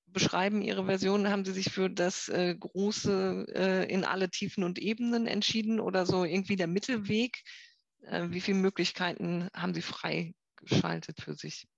beschreiben, 0.07 0.63
Ihre 0.63 0.87
Version? 0.87 1.29
Haben 1.29 1.45
Sie 1.45 1.53
sich 1.53 1.71
für 1.71 1.91
das 1.91 2.29
äh, 2.29 2.55
große 2.59 3.47
äh, 3.55 3.93
in 3.93 4.05
alle 4.05 4.31
Tiefen 4.31 4.65
und 4.65 4.79
Ebenen 4.79 5.27
entschieden 5.27 5.81
oder 5.81 6.07
so 6.07 6.25
irgendwie 6.25 6.57
der 6.57 6.67
Mittelweg? 6.67 7.43
Äh, 8.07 8.27
wie 8.31 8.41
viele 8.41 8.59
Möglichkeiten 8.59 9.49
haben 9.55 9.75
Sie 9.75 9.83
freigeschaltet 9.83 11.21
für 11.21 11.35
sich? 11.35 11.69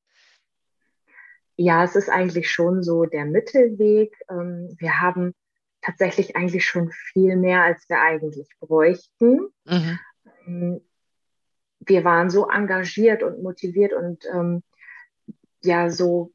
Ja, 1.57 1.85
es 1.85 1.95
ist 1.95 2.09
eigentlich 2.09 2.51
schon 2.51 2.83
so 2.83 3.05
der 3.05 3.27
Mittelweg. 3.27 4.17
Ähm, 4.31 4.75
wir 4.79 5.01
haben 5.01 5.35
tatsächlich 5.83 6.37
eigentlich 6.37 6.65
schon 6.65 6.91
viel 6.91 7.37
mehr, 7.37 7.63
als 7.63 7.89
wir 7.89 8.01
eigentlich 8.01 8.49
bräuchten. 8.61 9.49
Mhm. 9.65 9.99
Ähm, 10.47 10.81
wir 11.81 12.05
waren 12.05 12.31
so 12.31 12.49
engagiert 12.49 13.23
und 13.23 13.43
motiviert 13.43 13.93
und 13.93 14.25
ähm, 14.33 14.63
ja 15.63 15.91
so 15.91 16.33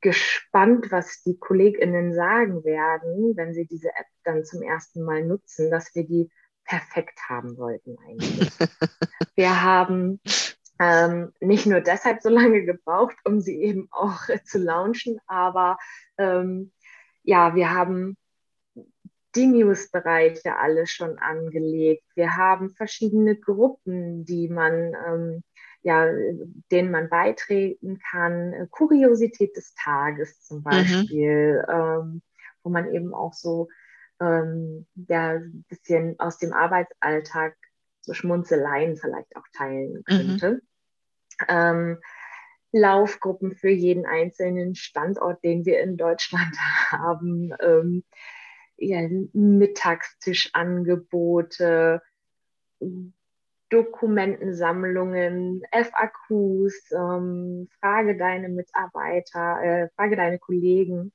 gespannt, 0.00 0.90
was 0.90 1.22
die 1.22 1.38
KollegInnen 1.38 2.12
sagen 2.12 2.64
werden, 2.64 3.36
wenn 3.36 3.54
sie 3.54 3.66
diese 3.66 3.88
App 3.88 4.06
dann 4.24 4.44
zum 4.44 4.62
ersten 4.62 5.02
Mal 5.02 5.24
nutzen, 5.24 5.70
dass 5.70 5.94
wir 5.94 6.04
die 6.04 6.30
perfekt 6.64 7.18
haben 7.28 7.56
wollten 7.58 7.96
eigentlich. 8.06 8.50
wir 9.34 9.62
haben 9.62 10.20
ähm, 10.78 11.32
nicht 11.40 11.66
nur 11.66 11.80
deshalb 11.80 12.22
so 12.22 12.28
lange 12.28 12.64
gebraucht, 12.64 13.16
um 13.24 13.40
sie 13.40 13.62
eben 13.62 13.88
auch 13.90 14.28
äh, 14.28 14.42
zu 14.44 14.58
launchen, 14.58 15.18
aber 15.26 15.78
ähm, 16.18 16.72
ja, 17.22 17.54
wir 17.54 17.70
haben 17.70 18.16
die 19.34 19.46
News-Bereiche 19.46 20.56
alle 20.58 20.86
schon 20.86 21.18
angelegt. 21.18 22.04
Wir 22.14 22.36
haben 22.36 22.70
verschiedene 22.70 23.36
Gruppen, 23.36 24.24
die 24.24 24.48
man, 24.48 24.94
ähm, 25.06 25.42
ja, 25.82 26.06
denen 26.70 26.90
man 26.90 27.08
beitreten 27.08 27.98
kann. 28.10 28.68
Kuriosität 28.70 29.56
des 29.56 29.74
Tages 29.74 30.42
zum 30.42 30.58
mhm. 30.58 30.62
Beispiel, 30.64 31.64
mhm. 31.66 31.74
ähm, 31.74 32.22
wo 32.62 32.70
man 32.70 32.92
eben 32.92 33.14
auch 33.14 33.32
so 33.32 33.68
ähm, 34.22 34.86
ja, 35.08 35.32
ein 35.32 35.64
bisschen 35.68 36.14
aus 36.20 36.38
dem 36.38 36.52
Arbeitsalltag 36.52 37.56
so 38.02 38.14
Schmunzeleien 38.14 38.96
vielleicht 38.96 39.34
auch 39.36 39.46
teilen 39.52 40.04
mhm. 40.08 40.14
könnte. 40.38 40.52
Mhm. 40.52 40.60
Ähm, 41.48 41.98
Laufgruppen 42.72 43.54
für 43.54 43.70
jeden 43.70 44.04
einzelnen 44.06 44.74
Standort, 44.74 45.44
den 45.44 45.64
wir 45.66 45.80
in 45.80 45.96
Deutschland 45.96 46.56
haben, 46.90 47.52
ähm, 47.60 48.02
ja, 48.76 49.08
Mittagstischangebote, 49.32 52.02
Dokumentensammlungen, 53.68 55.62
FAQs, 55.70 56.90
ähm, 56.92 57.68
frage 57.80 58.16
deine 58.16 58.48
Mitarbeiter, 58.48 59.62
äh, 59.62 59.88
frage 59.94 60.16
deine 60.16 60.38
Kollegen. 60.38 61.12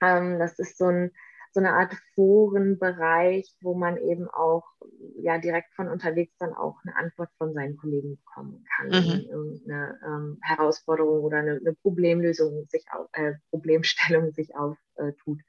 Ähm, 0.00 0.38
das 0.38 0.58
ist 0.58 0.78
so 0.78 0.86
ein 0.86 1.12
so 1.52 1.60
eine 1.60 1.72
Art 1.72 1.94
Forenbereich, 2.14 3.54
wo 3.60 3.74
man 3.74 3.96
eben 3.96 4.28
auch 4.28 4.64
ja 5.20 5.38
direkt 5.38 5.74
von 5.74 5.88
unterwegs 5.88 6.36
dann 6.38 6.54
auch 6.54 6.78
eine 6.84 6.96
Antwort 6.96 7.30
von 7.38 7.52
seinen 7.52 7.76
Kollegen 7.76 8.16
bekommen 8.16 8.64
kann, 8.76 8.86
mhm. 8.88 9.60
eine 9.66 10.00
ähm, 10.04 10.38
Herausforderung 10.42 11.22
oder 11.22 11.38
eine, 11.38 11.56
eine, 11.56 11.74
Problemlösung 11.74 12.66
sich 12.68 12.84
auf, 12.92 13.08
äh, 13.12 13.34
Problemstellung 13.50 14.32
sich 14.32 14.54
auftut. 14.54 15.40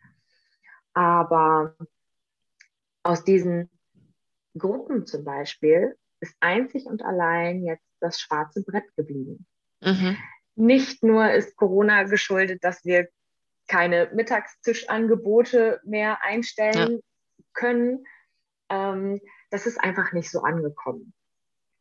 Aber 0.94 1.76
aus 3.04 3.24
diesen 3.24 3.70
Gruppen 4.58 5.06
zum 5.06 5.24
Beispiel 5.24 5.96
ist 6.20 6.36
einzig 6.40 6.86
und 6.86 7.04
allein 7.04 7.64
jetzt 7.64 7.86
das 8.00 8.20
schwarze 8.20 8.64
Brett 8.64 8.96
geblieben. 8.96 9.46
Mhm. 9.82 10.18
Nicht 10.56 11.04
nur 11.04 11.32
ist 11.32 11.56
Corona 11.56 12.04
geschuldet, 12.04 12.64
dass 12.64 12.84
wir 12.84 13.08
keine 13.70 14.10
Mittagstischangebote 14.14 15.80
mehr 15.86 16.22
einstellen 16.24 16.92
ja. 16.92 17.44
können. 17.54 18.06
Ähm, 18.70 19.22
das 19.52 19.66
ist 19.66 19.80
einfach 19.80 20.12
nicht 20.12 20.30
so 20.30 20.42
angekommen. 20.42 21.14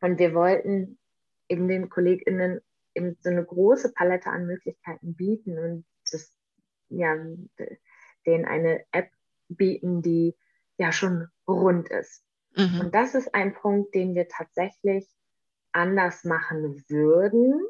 Und 0.01 0.19
wir 0.19 0.35
wollten 0.35 0.99
eben 1.49 1.67
den 1.67 1.89
KollegInnen 1.89 2.61
eben 2.95 3.17
so 3.21 3.31
eine 3.31 3.45
große 3.45 3.93
Palette 3.95 4.31
an 4.31 4.47
Möglichkeiten 4.47 5.15
bieten 5.15 5.59
und 5.59 5.85
das, 6.13 6.33
ja, 6.91 7.17
denen 8.27 8.45
eine 8.45 8.85
App 8.93 9.11
bieten, 9.49 10.03
die 10.03 10.37
ja 10.77 10.93
schon 10.93 11.29
rund 11.47 11.89
ist. 11.91 12.23
Mhm. 12.55 12.81
Und 12.81 12.95
das 12.95 13.15
ist 13.15 13.35
ein 13.35 13.55
Punkt, 13.55 13.95
den 13.95 14.15
wir 14.15 14.29
tatsächlich 14.29 15.07
anders 15.73 16.25
machen 16.25 16.85
würden, 16.89 17.67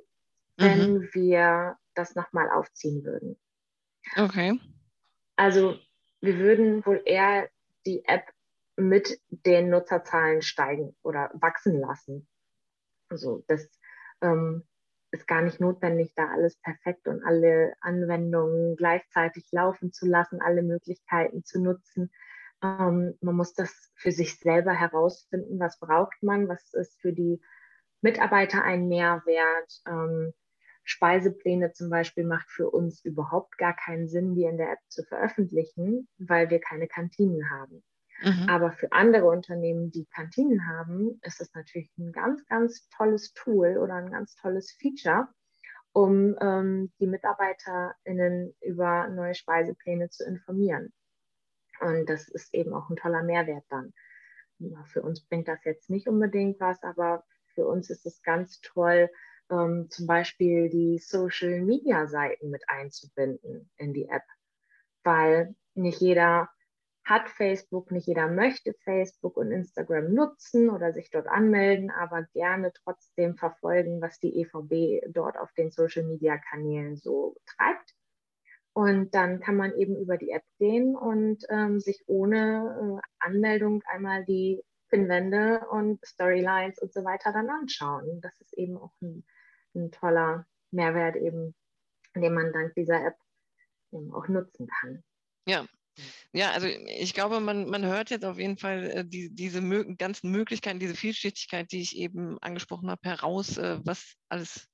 wenn 0.57 0.95
mhm. 0.95 1.09
wir 1.13 1.77
das 1.95 2.15
nochmal 2.15 2.51
aufziehen 2.51 3.05
würden. 3.05 3.39
Okay. 4.17 4.59
Also 5.37 5.79
wir 6.21 6.39
würden 6.39 6.85
wohl 6.85 7.03
eher 7.05 7.49
die 7.87 8.05
App 8.07 8.25
mit 8.77 9.21
den 9.31 9.71
Nutzerzahlen 9.71 10.43
steigen 10.43 10.97
oder 11.03 11.31
wachsen 11.35 11.81
lassen. 11.81 12.29
Also 13.09 13.45
das 13.49 13.69
ähm, 14.21 14.65
ist 15.11 15.27
gar 15.27 15.43
nicht 15.43 15.61
notwendig, 15.61 16.13
da 16.15 16.29
alles 16.29 16.57
perfekt 16.61 17.09
und 17.09 17.25
alle 17.25 17.75
Anwendungen 17.81 18.77
gleichzeitig 18.77 19.47
laufen 19.53 19.93
zu 19.93 20.07
lassen, 20.07 20.41
alle 20.41 20.63
Möglichkeiten 20.63 21.45
zu 21.45 21.61
nutzen. 21.61 22.11
Ähm, 22.63 23.17
man 23.21 23.37
muss 23.37 23.55
das 23.55 23.91
für 23.97 24.13
sich 24.13 24.39
selber 24.39 24.73
herausfinden, 24.73 25.59
was 25.59 25.79
braucht 25.79 26.23
man, 26.23 26.49
was 26.49 26.73
ist 26.75 27.01
für 27.01 27.13
die 27.13 27.41
Mitarbeiter 28.01 28.63
ein 28.63 28.89
Mehrwert. 28.89 29.83
Ähm, 29.87 30.33
Speisepläne 30.89 31.75
zum 31.75 31.91
Beispiel 31.91 32.25
macht 32.25 32.51
für 32.51 32.71
uns 32.71 33.05
überhaupt 33.05 33.59
gar 33.59 33.77
keinen 33.77 34.09
Sinn, 34.09 34.35
die 34.35 34.45
in 34.45 34.57
der 34.57 34.73
App 34.73 34.79
zu 34.89 35.05
veröffentlichen, 35.05 36.09
weil 36.17 36.49
wir 36.49 36.61
keine 36.61 36.89
Kantinen 36.89 37.51
haben. 37.51 37.85
Mhm. 38.23 38.49
Aber 38.49 38.73
für 38.73 38.91
andere 38.91 39.27
Unternehmen, 39.27 39.91
die 39.91 40.07
Kantinen 40.07 40.67
haben, 40.67 41.21
ist 41.23 41.43
es 41.43 41.53
natürlich 41.53 41.93
ein 41.99 42.11
ganz, 42.13 42.45
ganz 42.47 42.89
tolles 42.89 43.35
Tool 43.35 43.77
oder 43.77 43.95
ein 43.97 44.11
ganz 44.11 44.35
tolles 44.37 44.73
Feature, 44.81 45.29
um 45.93 46.37
ähm, 46.41 46.91
die 47.01 47.07
MitarbeiterInnen 47.07 48.55
über 48.63 49.09
neue 49.09 49.35
Speisepläne 49.35 50.09
zu 50.09 50.25
informieren. 50.25 50.95
Und 51.81 52.09
das 52.09 52.29
ist 52.31 52.55
eben 52.55 52.73
auch 52.73 52.89
ein 52.89 52.97
toller 52.97 53.23
Mehrwert 53.23 53.65
dann. 53.69 53.93
Ja, 54.59 54.83
für 54.85 55.03
uns 55.03 55.21
bringt 55.21 55.49
das 55.49 55.63
jetzt 55.65 55.91
nicht 55.91 56.09
unbedingt 56.09 56.59
was, 56.61 56.83
aber 56.83 57.25
für 57.55 57.67
uns 57.67 57.91
ist 57.91 58.07
es 58.07 58.23
ganz 58.23 58.61
toll, 58.63 59.11
ähm, 59.51 59.89
zum 59.91 60.07
Beispiel 60.07 60.69
die 60.69 60.99
Social-Media-Seiten 60.99 62.51
mit 62.51 62.63
einzubinden 62.69 63.71
in 63.77 63.93
die 63.93 64.09
App, 64.09 64.25
weil 65.05 65.55
nicht 65.75 66.01
jeder 66.01 66.49
hat 67.05 67.31
Facebook, 67.31 67.91
nicht 67.91 68.07
jeder 68.07 68.29
möchte 68.29 68.75
Facebook 68.85 69.39
und 69.39 69.51
Instagram 69.51 70.13
nutzen 70.13 70.69
oder 70.69 70.93
sich 70.93 71.11
dort 71.11 71.27
anmelden, 71.27 71.91
aber 71.91 72.25
gerne 72.35 72.71
trotzdem 72.85 73.37
verfolgen, 73.37 74.03
was 74.03 74.21
die 74.21 74.41
EVB 74.41 75.07
dort 75.09 75.39
auf 75.39 75.51
den 75.55 75.71
Social-Media-Kanälen 75.71 76.97
so 76.97 77.37
treibt. 77.47 77.95
Und 78.75 79.15
dann 79.15 79.41
kann 79.41 79.57
man 79.57 79.75
eben 79.75 79.97
über 79.97 80.19
die 80.19 80.31
App 80.31 80.45
gehen 80.59 80.95
und 80.95 81.45
ähm, 81.49 81.81
sich 81.81 82.05
ohne 82.07 83.01
äh, 83.01 83.09
Anmeldung 83.19 83.83
einmal 83.87 84.25
die 84.27 84.63
Pinwände 84.91 85.67
und 85.71 86.05
Storylines 86.05 86.79
und 86.79 86.93
so 86.93 87.05
weiter 87.05 87.33
dann 87.33 87.49
anschauen. 87.49 88.21
Das 88.21 88.39
ist 88.41 88.53
eben 88.53 88.77
auch 88.77 88.93
ein 89.01 89.25
ein 89.79 89.91
toller 89.91 90.47
Mehrwert 90.71 91.17
eben, 91.17 91.55
den 92.15 92.35
man 92.35 92.53
dank 92.53 92.75
dieser 92.75 93.07
App 93.07 93.17
auch 94.13 94.29
nutzen 94.29 94.67
kann. 94.67 95.03
Ja, 95.47 95.67
Ja, 96.33 96.53
also 96.53 96.67
ich 96.67 97.15
glaube, 97.15 97.41
man, 97.41 97.69
man 97.69 97.85
hört 97.85 98.11
jetzt 98.11 98.25
auf 98.25 98.39
jeden 98.39 98.59
Fall 98.59 98.85
äh, 98.91 99.05
die, 99.05 99.31
diese 99.35 99.61
mö 99.61 99.97
ganzen 99.97 100.31
Möglichkeiten, 100.31 100.79
diese 100.79 100.95
Vielschichtigkeit, 100.95 101.73
die 101.73 101.81
ich 101.81 101.97
eben 101.97 102.39
angesprochen 102.41 102.91
habe, 102.91 103.01
heraus, 103.09 103.57
äh, 103.57 103.79
was 103.85 104.15
alles 104.29 104.69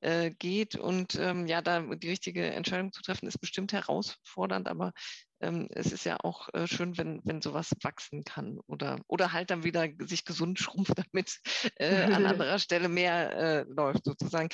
äh, 0.00 0.30
geht. 0.30 0.76
Und 0.76 1.16
ähm, 1.16 1.46
ja, 1.46 1.62
da 1.62 1.80
die 1.80 2.08
richtige 2.08 2.44
Entscheidung 2.46 2.92
zu 2.92 3.02
treffen, 3.02 3.26
ist 3.26 3.38
bestimmt 3.38 3.72
herausfordernd, 3.72 4.68
aber 4.68 4.92
es 5.40 5.92
ist 5.92 6.04
ja 6.04 6.16
auch 6.22 6.48
äh, 6.52 6.66
schön, 6.66 6.98
wenn, 6.98 7.20
wenn 7.24 7.40
sowas 7.40 7.72
wachsen 7.82 8.24
kann 8.24 8.58
oder, 8.66 8.98
oder 9.06 9.32
halt 9.32 9.50
dann 9.50 9.64
wieder 9.64 9.88
sich 10.00 10.24
gesund 10.24 10.58
schrumpft, 10.58 10.94
damit 10.96 11.38
äh, 11.76 12.04
an 12.04 12.26
anderer 12.26 12.58
Stelle 12.58 12.88
mehr 12.88 13.36
äh, 13.36 13.64
läuft 13.68 14.04
sozusagen. 14.04 14.48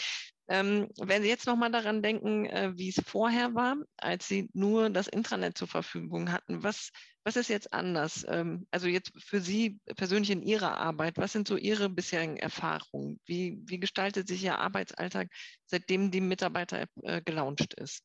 Ähm, 0.47 0.89
wenn 1.01 1.23
Sie 1.23 1.29
jetzt 1.29 1.47
nochmal 1.47 1.71
daran 1.71 2.03
denken, 2.03 2.45
äh, 2.45 2.73
wie 2.77 2.91
es 2.91 3.03
vorher 3.07 3.55
war, 3.55 3.77
als 3.97 4.29
Sie 4.29 4.51
nur 4.53 4.91
das 4.91 5.09
Intranet 5.09 5.57
zur 5.57 5.69
Verfügung 5.69 6.31
hatten, 6.31 6.63
was, 6.63 6.91
was 7.25 7.37
ist 7.37 7.49
jetzt 7.49 7.73
anders? 7.73 8.27
Ähm, 8.29 8.67
also 8.71 8.87
jetzt 8.87 9.13
für 9.17 9.41
Sie 9.41 9.79
persönlich 9.97 10.31
in 10.31 10.43
Ihrer 10.43 10.77
Arbeit, 10.77 11.17
was 11.17 11.33
sind 11.33 11.49
so 11.49 11.57
Ihre 11.57 11.89
bisherigen 11.89 12.37
Erfahrungen? 12.37 13.19
Wie, 13.25 13.59
wie 13.65 13.81
gestaltet 13.81 14.29
sich 14.29 14.45
Ihr 14.45 14.59
Arbeitsalltag, 14.59 15.29
seitdem 15.65 16.11
die 16.11 16.21
Mitarbeiter-App 16.21 16.91
äh, 17.03 17.23
gelauncht 17.23 17.73
ist? 17.75 18.03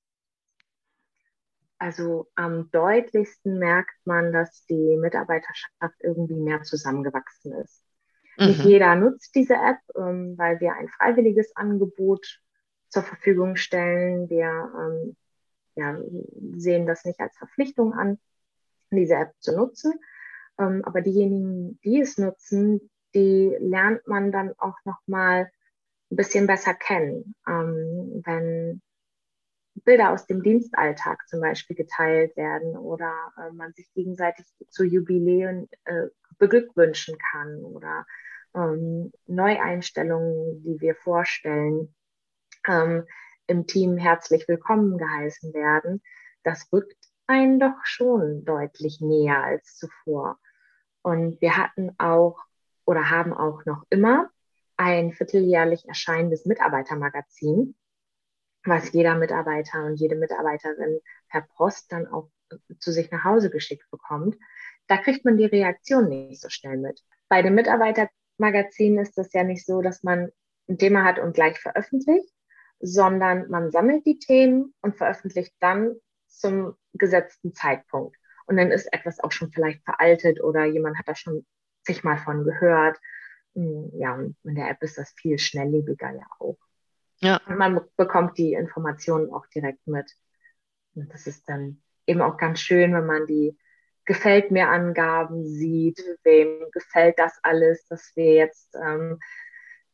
Also 1.80 2.28
am 2.36 2.70
deutlichsten 2.72 3.58
merkt 3.58 3.96
man, 4.04 4.34
dass 4.34 4.66
die 4.66 4.98
Mitarbeiterschaft 4.98 5.96
irgendwie 6.02 6.36
mehr 6.36 6.62
zusammengewachsen 6.64 7.54
ist. 7.54 7.82
Mhm. 8.38 8.48
Nicht 8.48 8.64
jeder 8.66 8.96
nutzt 8.96 9.34
diese 9.34 9.56
App, 9.56 9.80
ähm, 9.96 10.38
weil 10.38 10.60
wir 10.60 10.74
ein 10.74 10.90
freiwilliges 10.90 11.56
Angebot 11.56 12.42
zur 12.90 13.04
Verfügung 13.04 13.56
stellen. 13.56 14.30
Wir 14.30 14.72
ähm, 14.78 15.16
ja, 15.76 15.98
sehen 16.58 16.86
das 16.86 17.06
nicht 17.06 17.22
als 17.22 17.38
Verpflichtung 17.38 17.94
an, 17.94 18.20
diese 18.92 19.16
App 19.16 19.32
zu 19.40 19.56
nutzen. 19.56 19.94
Ähm, 20.58 20.84
aber 20.84 21.00
diejenigen, 21.00 21.80
die 21.86 22.02
es 22.02 22.18
nutzen, 22.18 22.90
die 23.16 23.56
lernt 23.60 24.06
man 24.06 24.34
dann 24.34 24.54
auch 24.58 24.78
noch 24.84 25.00
mal 25.08 25.50
ein 26.12 26.16
bisschen 26.16 26.46
besser 26.46 26.74
kennen. 26.74 27.36
Wenn 27.46 28.82
Bilder 29.76 30.12
aus 30.12 30.26
dem 30.26 30.44
Dienstalltag 30.44 31.28
zum 31.28 31.42
Beispiel 31.42 31.76
geteilt 31.76 32.36
werden 32.36 32.78
oder 32.78 33.14
äh, 33.38 33.52
man 33.54 33.74
sich 33.74 33.92
gegenseitig 33.94 34.46
zu 34.70 34.84
Jubiläen 34.84 35.70
äh, 35.86 36.08
beglückwünschen 36.38 37.18
kann 37.32 37.64
oder 37.64 38.06
ähm, 38.56 39.12
Neueinstellungen, 39.28 40.64
die 40.64 40.80
wir 40.82 40.96
vorstellen, 40.96 41.94
ähm, 42.68 43.06
im 43.48 43.68
Team 43.68 43.98
herzlich 43.98 44.48
willkommen 44.48 44.98
geheißen 44.98 45.54
werden, 45.54 46.02
das 46.44 46.72
rückt 46.72 46.98
einen 47.28 47.60
doch 47.60 47.84
schon 47.84 48.46
deutlich 48.46 49.02
näher 49.02 49.44
als 49.44 49.76
zuvor. 49.76 50.40
Und 51.02 51.42
wir 51.42 51.58
hatten 51.58 51.92
auch 51.98 52.44
oder 52.86 53.10
haben 53.10 53.34
auch 53.34 53.66
noch 53.66 53.86
immer 53.90 54.30
ein 54.78 55.12
vierteljährlich 55.12 55.88
erscheinendes 55.88 56.46
Mitarbeitermagazin, 56.46 57.76
was 58.64 58.92
jeder 58.92 59.16
Mitarbeiter 59.16 59.86
und 59.86 59.96
jede 59.96 60.16
Mitarbeiterin 60.16 61.00
per 61.30 61.42
Post 61.56 61.92
dann 61.92 62.08
auch 62.08 62.30
zu 62.80 62.92
sich 62.92 63.12
nach 63.12 63.24
Hause 63.24 63.50
geschickt 63.50 63.90
bekommt, 63.92 64.38
da 64.88 64.98
kriegt 64.98 65.24
man 65.24 65.38
die 65.38 65.46
Reaktion 65.46 66.10
nicht 66.10 66.42
so 66.42 66.50
schnell 66.50 66.78
mit. 66.78 67.02
Bei 67.28 67.42
dem 67.42 67.56
Mitarbeitermagazin 67.56 68.98
ist 68.98 69.18
es 69.18 69.32
ja 69.34 69.44
nicht 69.44 69.66
so, 69.66 69.82
dass 69.82 70.04
man 70.04 70.32
ein 70.68 70.78
Thema 70.78 71.04
hat 71.04 71.20
und 71.20 71.34
gleich 71.34 71.60
veröffentlicht, 71.60 72.34
sondern 72.80 73.50
man 73.50 73.72
sammelt 73.72 74.06
die 74.06 74.20
Themen 74.20 74.74
und 74.82 74.98
veröffentlicht 74.98 75.54
dann 75.60 75.96
zum 76.28 76.76
gesetzten 76.94 77.54
Zeitpunkt. 77.54 78.16
Und 78.46 78.58
dann 78.58 78.72
ist 78.72 78.92
etwas 78.92 79.20
auch 79.20 79.32
schon 79.32 79.52
vielleicht 79.52 79.84
veraltet 79.84 80.42
oder 80.42 80.66
jemand 80.66 80.98
hat 80.98 81.08
da 81.08 81.16
schon 81.16 81.46
sich 81.84 82.04
mal 82.04 82.18
von 82.18 82.44
gehört. 82.44 83.00
Hm, 83.56 83.92
ja, 83.94 84.16
und 84.16 84.36
in 84.44 84.56
der 84.56 84.70
App 84.70 84.82
ist 84.82 84.98
das 84.98 85.12
viel 85.12 85.38
schnelllebiger 85.38 86.12
ja 86.12 86.26
auch. 86.40 86.58
Ja. 87.22 87.42
Und 87.48 87.58
man 87.58 87.82
bekommt 87.98 88.38
die 88.38 88.54
Informationen 88.54 89.32
auch 89.32 89.46
direkt 89.48 89.86
mit. 89.88 90.12
Und 90.96 91.14
das 91.14 91.28
ist 91.28 91.48
dann 91.50 91.82
eben 92.06 92.22
auch 92.22 92.38
ganz 92.38 92.60
schön, 92.60 92.94
wenn 92.94 93.06
man 93.06 93.26
die 93.28 93.58
gefällt 94.06 94.50
mir 94.50 94.70
Angaben 94.70 95.46
sieht, 95.46 96.04
wem 96.24 96.66
gefällt 96.72 97.20
das 97.20 97.38
alles, 97.44 97.86
dass 97.88 98.12
wir 98.16 98.34
jetzt 98.34 98.76
ähm, 98.76 99.20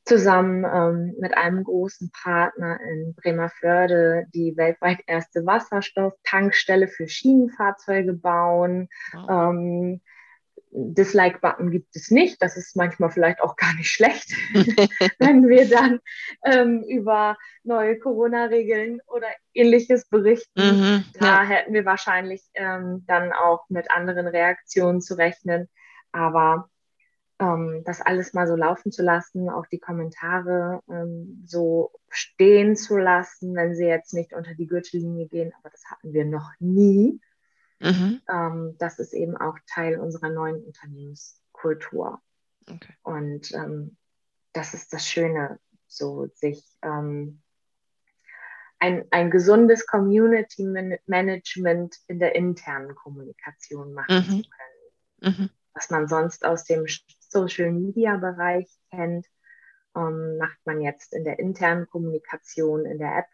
zusammen 0.06 0.64
ähm, 0.64 1.16
mit 1.20 1.36
einem 1.36 1.64
großen 1.64 2.12
Partner 2.24 2.80
in 2.80 3.14
Bremerförde 3.16 4.26
die 4.34 4.56
weltweit 4.56 5.00
erste 5.08 5.46
Wasserstofftankstelle 5.46 6.88
für 6.88 7.10
Schienenfahrzeuge 7.10 8.14
bauen. 8.14 8.88
Wow. 9.12 9.30
Ähm, 9.30 10.02
Dislike-Button 10.76 11.72
gibt 11.72 11.96
es 11.96 12.12
nicht. 12.12 12.42
Das 12.42 12.58
ist 12.58 12.76
manchmal 12.76 13.10
vielleicht 13.10 13.42
auch 13.42 13.56
gar 13.56 13.74
nicht 13.76 13.92
schlecht, 13.92 14.32
wenn 15.20 15.48
wir 15.48 15.70
dann 15.70 16.00
ähm, 16.44 16.84
über 16.88 17.38
neue 17.64 17.98
Corona-Regeln 17.98 19.00
oder 19.08 19.28
ähnliches 19.54 20.08
berichten. 20.08 20.62
Mhm, 20.62 21.06
da 21.20 21.44
ja. 21.44 21.50
hätten 21.50 21.74
wir 21.74 21.86
wahrscheinlich 21.86 22.44
ähm, 22.54 23.04
dann 23.08 23.32
auch 23.32 23.70
mit 23.70 23.90
anderen 23.90 24.28
Reaktionen 24.28 25.02
zu 25.02 25.16
rechnen. 25.16 25.70
Aber 26.12 26.70
ähm, 27.40 27.84
das 27.86 28.02
alles 28.02 28.34
mal 28.34 28.48
so 28.48 28.56
laufen 28.56 28.92
zu 28.92 29.04
lassen, 29.04 29.50
auch 29.50 29.66
die 29.66 29.80
Kommentare 29.80 30.82
ähm, 30.90 31.44
so 31.46 31.92
stehen 32.10 32.76
zu 32.76 32.98
lassen, 32.98 33.56
wenn 33.56 33.76
sie 33.76 33.86
jetzt 33.86 34.14
nicht 34.14 34.34
unter 34.34 34.54
die 34.54 34.68
Gürtellinie 34.68 35.28
gehen, 35.28 35.54
aber 35.60 35.70
das 35.70 35.84
hatten 35.90 36.14
wir 36.14 36.26
noch 36.26 36.52
nie. 36.60 37.20
Mhm. 37.80 38.22
Ähm, 38.30 38.76
das 38.80 39.00
ist 39.00 39.14
eben 39.14 39.38
auch 39.38 39.58
Teil 39.68 40.00
unserer 40.00 40.30
neuen 40.30 40.64
Unternehmenskultur. 40.64 42.22
Okay. 42.70 42.94
Und 43.04 43.52
ähm, 43.54 43.98
das 44.54 44.74
ist 44.74 44.94
das 44.94 45.08
Schöne, 45.08 45.60
so 45.88 46.28
sich 46.34 46.64
ähm, 46.82 47.42
ein, 48.80 49.06
ein 49.12 49.32
gesundes 49.32 49.86
Community 49.88 50.64
Management 51.06 51.96
in 52.08 52.20
der 52.20 52.36
internen 52.36 52.96
Kommunikation 52.96 53.94
machen 53.94 54.16
mhm. 54.16 54.44
zu 54.44 54.50
können. 54.50 55.38
Mhm. 55.38 55.50
Was 55.74 55.90
man 55.90 56.08
sonst 56.08 56.46
aus 56.46 56.64
dem 56.64 56.86
Social 57.20 57.72
Media 57.72 58.16
Bereich 58.18 58.70
kennt, 58.92 59.28
ähm, 59.96 60.38
macht 60.38 60.58
man 60.66 60.82
jetzt 60.82 61.14
in 61.14 61.24
der 61.24 61.40
internen 61.40 61.88
Kommunikation 61.88 62.86
in 62.86 62.98
der 62.98 63.18
App, 63.18 63.28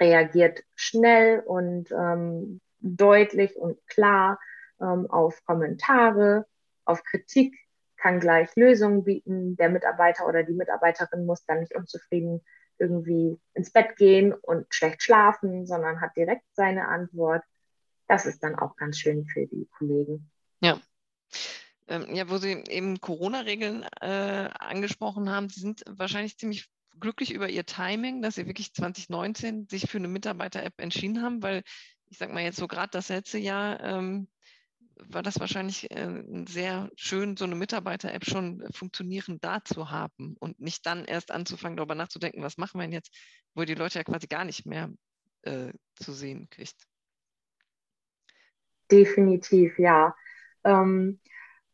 reagiert 0.00 0.62
schnell 0.74 1.40
und 1.40 1.90
ähm, 1.92 2.60
deutlich 2.80 3.56
und 3.56 3.78
klar 3.86 4.38
ähm, 4.80 5.10
auf 5.10 5.44
Kommentare, 5.44 6.46
auf 6.84 7.02
Kritik, 7.04 7.54
kann 7.96 8.20
gleich 8.20 8.54
Lösungen 8.56 9.04
bieten. 9.04 9.56
Der 9.56 9.68
Mitarbeiter 9.68 10.26
oder 10.26 10.44
die 10.44 10.52
Mitarbeiterin 10.52 11.26
muss 11.26 11.44
dann 11.44 11.60
nicht 11.60 11.74
unzufrieden 11.74 12.44
irgendwie 12.78 13.38
ins 13.54 13.70
Bett 13.70 13.96
gehen 13.96 14.32
und 14.32 14.72
schlecht 14.72 15.02
schlafen, 15.02 15.66
sondern 15.66 16.00
hat 16.00 16.16
direkt 16.16 16.44
seine 16.52 16.88
Antwort. 16.88 17.42
Das 18.06 18.24
ist 18.24 18.42
dann 18.42 18.54
auch 18.54 18.76
ganz 18.76 18.98
schön 18.98 19.26
für 19.26 19.46
die 19.46 19.68
Kollegen. 19.76 20.30
Ja. 20.60 20.80
Ähm, 21.88 22.14
ja, 22.14 22.28
wo 22.30 22.36
Sie 22.36 22.64
eben 22.68 23.00
Corona-Regeln 23.00 23.84
äh, 24.00 24.48
angesprochen 24.58 25.30
haben, 25.30 25.48
Sie 25.48 25.60
sind 25.60 25.84
wahrscheinlich 25.88 26.38
ziemlich 26.38 26.70
glücklich 27.00 27.32
über 27.32 27.48
Ihr 27.48 27.66
Timing, 27.66 28.22
dass 28.22 28.36
Sie 28.36 28.46
wirklich 28.46 28.72
2019 28.72 29.68
sich 29.68 29.90
für 29.90 29.98
eine 29.98 30.08
Mitarbeiter-App 30.08 30.74
entschieden 30.78 31.22
haben, 31.22 31.42
weil 31.42 31.62
ich 32.06 32.18
sag 32.18 32.32
mal 32.32 32.42
jetzt 32.42 32.58
so 32.58 32.66
gerade 32.66 32.90
das 32.90 33.08
letzte 33.08 33.38
Jahr 33.38 33.82
ähm, 33.82 34.28
war 34.96 35.22
das 35.22 35.38
wahrscheinlich 35.38 35.90
äh, 35.90 36.24
sehr 36.48 36.90
schön, 36.96 37.36
so 37.36 37.44
eine 37.44 37.54
Mitarbeiter-App 37.54 38.24
schon 38.24 38.64
funktionierend 38.72 39.44
da 39.44 39.64
zu 39.64 39.90
haben 39.90 40.36
und 40.40 40.60
nicht 40.60 40.86
dann 40.86 41.04
erst 41.04 41.30
anzufangen, 41.30 41.76
darüber 41.76 41.94
nachzudenken, 41.94 42.42
was 42.42 42.58
machen 42.58 42.78
wir 42.78 42.84
denn 42.84 42.92
jetzt, 42.92 43.14
wo 43.54 43.64
die 43.64 43.74
Leute 43.74 43.98
ja 43.98 44.04
quasi 44.04 44.26
gar 44.26 44.44
nicht 44.44 44.66
mehr 44.66 44.90
äh, 45.42 45.72
zu 45.96 46.12
sehen 46.12 46.48
kriegt. 46.50 46.86
Definitiv, 48.90 49.78
ja. 49.78 50.16
Ähm, 50.64 51.20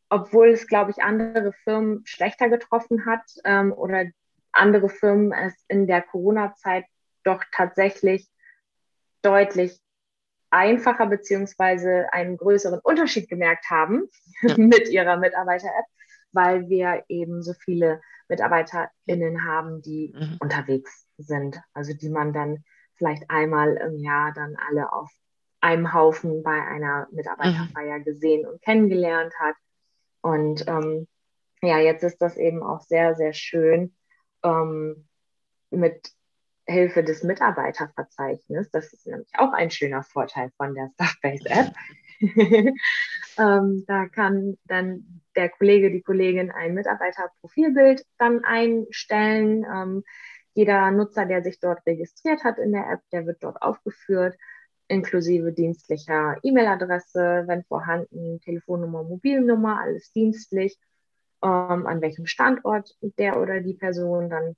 obwohl 0.09 0.48
es, 0.48 0.66
glaube 0.66 0.90
ich, 0.90 1.03
andere 1.03 1.53
Firmen 1.64 2.03
schlechter 2.05 2.48
getroffen 2.48 3.07
hat 3.07 3.22
ähm, 3.44 3.72
oder 3.72 4.05
andere 4.54 4.88
Firmen 4.88 5.32
es 5.32 5.54
in 5.68 5.86
der 5.86 6.02
Corona-Zeit 6.02 6.84
doch 7.24 7.42
tatsächlich 7.52 8.28
deutlich 9.22 9.80
einfacher 10.50 11.06
beziehungsweise 11.06 12.12
einen 12.12 12.36
größeren 12.36 12.80
Unterschied 12.82 13.28
gemerkt 13.28 13.70
haben 13.70 14.08
ja. 14.42 14.54
mit 14.56 14.88
ihrer 14.88 15.16
Mitarbeiter-App, 15.16 15.86
weil 16.32 16.68
wir 16.68 17.04
eben 17.08 17.42
so 17.42 17.54
viele 17.54 18.00
MitarbeiterInnen 18.28 19.44
haben, 19.44 19.82
die 19.82 20.14
mhm. 20.14 20.36
unterwegs 20.40 21.06
sind. 21.18 21.60
Also 21.72 21.92
die 21.92 22.08
man 22.08 22.32
dann 22.32 22.64
vielleicht 22.94 23.28
einmal 23.28 23.76
im 23.76 23.98
Jahr 23.98 24.32
dann 24.32 24.56
alle 24.68 24.92
auf 24.92 25.10
einem 25.60 25.92
Haufen 25.92 26.42
bei 26.42 26.62
einer 26.62 27.08
Mitarbeiterfeier 27.10 27.98
mhm. 27.98 28.04
gesehen 28.04 28.46
und 28.46 28.62
kennengelernt 28.62 29.32
hat. 29.38 29.56
Und 30.20 30.66
ähm, 30.68 31.08
ja, 31.62 31.78
jetzt 31.78 32.04
ist 32.04 32.20
das 32.22 32.36
eben 32.36 32.62
auch 32.62 32.82
sehr, 32.82 33.14
sehr 33.14 33.32
schön, 33.32 33.94
ähm, 34.44 35.09
mit 35.70 36.12
Hilfe 36.66 37.02
des 37.02 37.22
Mitarbeiterverzeichnisses. 37.22 38.70
Das 38.70 38.92
ist 38.92 39.07
nämlich 39.07 39.28
auch 39.37 39.52
ein 39.52 39.70
schöner 39.70 40.02
Vorteil 40.02 40.50
von 40.57 40.74
der 40.74 40.90
Staffbase 40.94 41.48
App. 41.50 41.74
ähm, 43.38 43.85
da 43.87 44.07
kann 44.09 44.57
dann 44.64 45.20
der 45.37 45.50
Kollege, 45.50 45.90
die 45.90 46.02
Kollegin 46.02 46.50
ein 46.50 46.74
Mitarbeiterprofilbild 46.74 48.07
dann 48.18 48.44
einstellen. 48.44 49.66
Ähm, 49.70 50.04
jeder 50.54 50.90
Nutzer, 50.92 51.26
der 51.26 51.42
sich 51.42 51.59
dort 51.59 51.85
registriert 51.87 52.44
hat 52.44 52.59
in 52.59 52.72
der 52.72 52.88
App, 52.88 53.00
der 53.12 53.26
wird 53.26 53.42
dort 53.42 53.61
aufgeführt, 53.61 54.37
inklusive 54.88 55.52
dienstlicher 55.52 56.37
E-Mail-Adresse, 56.42 57.44
wenn 57.46 57.64
vorhanden, 57.64 58.40
Telefonnummer, 58.40 59.02
Mobilnummer, 59.02 59.80
alles 59.80 60.12
dienstlich, 60.12 60.78
ähm, 61.44 61.87
an 61.87 62.00
welchem 62.00 62.26
Standort 62.26 62.96
der 63.18 63.40
oder 63.40 63.61
die 63.61 63.74
Person 63.74 64.30
dann 64.30 64.57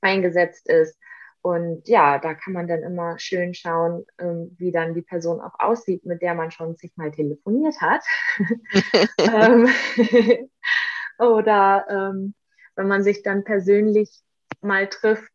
eingesetzt 0.00 0.68
ist. 0.68 0.98
Und 1.40 1.86
ja, 1.88 2.18
da 2.18 2.34
kann 2.34 2.54
man 2.54 2.66
dann 2.66 2.82
immer 2.82 3.18
schön 3.18 3.54
schauen, 3.54 4.06
ähm, 4.18 4.56
wie 4.58 4.72
dann 4.72 4.94
die 4.94 5.02
Person 5.02 5.40
auch 5.40 5.58
aussieht, 5.58 6.04
mit 6.06 6.22
der 6.22 6.34
man 6.34 6.50
schon 6.50 6.74
sich 6.76 6.92
mal 6.96 7.12
telefoniert 7.12 7.80
hat. 7.80 8.02
ähm, 9.18 9.68
oder 11.18 11.86
ähm, 11.88 12.34
wenn 12.76 12.88
man 12.88 13.02
sich 13.02 13.22
dann 13.22 13.44
persönlich 13.44 14.10
mal 14.62 14.88
trifft, 14.88 15.30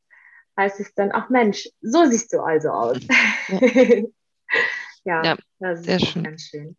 heißt 0.57 0.79
es 0.79 0.93
dann, 0.95 1.11
ach 1.13 1.29
Mensch, 1.29 1.69
so 1.81 2.05
siehst 2.05 2.33
du 2.33 2.41
also 2.41 2.69
aus. 2.69 2.97
ja, 5.05 5.23
ja, 5.23 5.37
das 5.59 5.85
ist 5.85 6.07
schön. 6.07 6.23
ganz 6.23 6.41
schön. 6.41 6.75